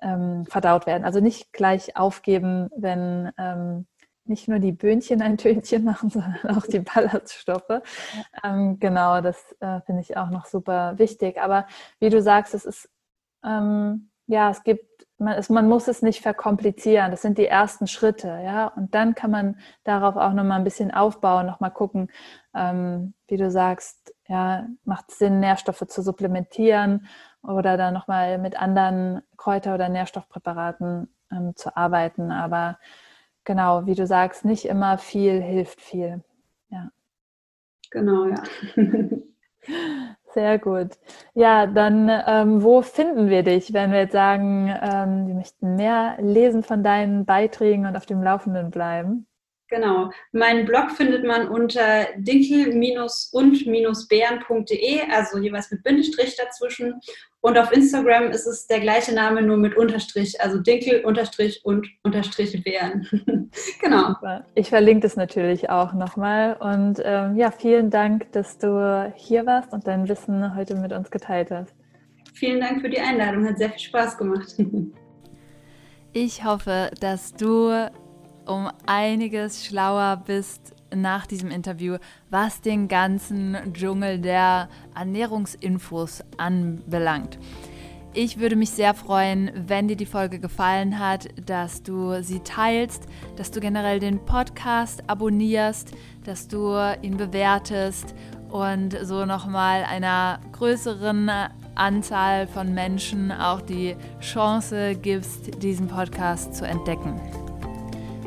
[0.02, 1.06] ähm, verdaut werden.
[1.06, 3.88] Also nicht gleich aufgeben, wenn ähm,
[4.26, 7.82] nicht nur die Böhnchen ein Tönchen machen, sondern auch die Ballaststoffe.
[8.44, 11.42] Ähm, genau, das äh, finde ich auch noch super wichtig.
[11.42, 11.68] Aber
[12.00, 12.90] wie du sagst, es ist,
[13.44, 14.86] ähm, ja, es gibt,
[15.18, 17.12] man, es, man muss es nicht verkomplizieren.
[17.12, 18.68] Das sind die ersten Schritte, ja.
[18.68, 22.10] Und dann kann man darauf auch nochmal ein bisschen aufbauen, nochmal gucken,
[22.56, 27.08] ähm, wie du sagst, ja, macht es Sinn, Nährstoffe zu supplementieren
[27.42, 32.32] oder dann nochmal mit anderen Kräuter- oder Nährstoffpräparaten ähm, zu arbeiten.
[32.32, 32.78] Aber
[33.46, 36.24] genau, wie du sagst, nicht immer viel hilft viel.
[36.70, 36.90] Ja.
[37.92, 38.44] Genau, ja.
[40.34, 40.98] Sehr gut.
[41.36, 46.18] Ja, dann ähm, wo finden wir dich, wenn wir jetzt sagen, ähm, wir möchten mehr
[46.20, 49.28] lesen von deinen Beiträgen und auf dem Laufenden bleiben?
[49.70, 50.12] Genau.
[50.32, 57.00] Meinen Blog findet man unter dinkel-und-bären.de, also jeweils mit Bindestrich dazwischen.
[57.42, 61.88] Und auf Instagram ist es der gleiche Name, nur mit Unterstrich, also Dinkel Unterstrich und
[62.04, 63.50] Unterstrich Bären.
[63.82, 64.16] genau.
[64.56, 66.58] Ich verlinke das natürlich auch nochmal.
[66.60, 71.10] Und ähm, ja, vielen Dank, dass du hier warst und dein Wissen heute mit uns
[71.10, 71.74] geteilt hast.
[72.34, 74.56] Vielen Dank für die Einladung, hat sehr viel Spaß gemacht.
[76.16, 77.90] Ich hoffe, dass du
[78.46, 81.98] um einiges schlauer bist nach diesem Interview,
[82.30, 87.40] was den ganzen Dschungel der Ernährungsinfos anbelangt.
[88.16, 93.08] Ich würde mich sehr freuen, wenn dir die Folge gefallen hat, dass du sie teilst,
[93.38, 98.14] dass du generell den Podcast abonnierst, dass du ihn bewertest
[98.52, 101.32] und so nochmal einer größeren
[101.74, 107.20] Anzahl von Menschen auch die Chance gibst, diesen Podcast zu entdecken.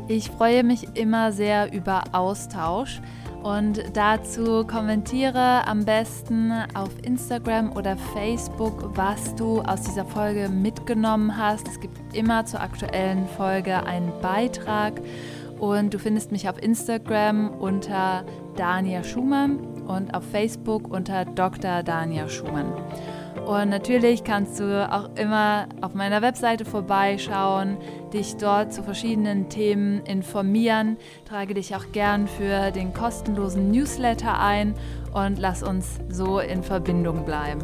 [0.09, 3.01] Ich freue mich immer sehr über Austausch
[3.43, 11.37] und dazu kommentiere am besten auf Instagram oder Facebook, was du aus dieser Folge mitgenommen
[11.37, 11.67] hast.
[11.67, 15.01] Es gibt immer zur aktuellen Folge einen Beitrag
[15.59, 21.83] und du findest mich auf Instagram unter Dania Schumann und auf Facebook unter Dr.
[21.83, 22.73] Dania Schumann.
[23.47, 27.77] Und natürlich kannst du auch immer auf meiner Webseite vorbeischauen,
[28.13, 30.97] dich dort zu verschiedenen Themen informieren.
[31.25, 34.75] Trage dich auch gern für den kostenlosen Newsletter ein
[35.15, 37.61] und lass uns so in Verbindung bleiben.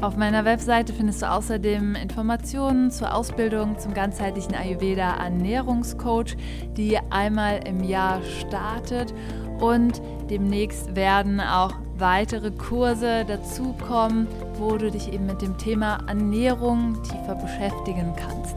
[0.00, 6.36] Auf meiner Webseite findest du außerdem Informationen zur Ausbildung zum ganzheitlichen Ayurveda Ernährungscoach,
[6.76, 9.12] die einmal im Jahr startet
[9.58, 10.00] und
[10.30, 14.26] demnächst werden auch weitere Kurse dazukommen,
[14.58, 18.56] wo du dich eben mit dem Thema Ernährung tiefer beschäftigen kannst.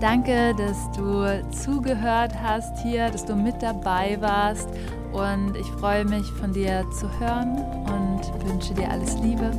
[0.00, 4.68] Danke, dass du zugehört hast hier, dass du mit dabei warst
[5.12, 7.56] und ich freue mich von dir zu hören
[7.86, 9.50] und wünsche dir alles Liebe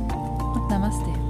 [0.54, 1.29] und Namaste.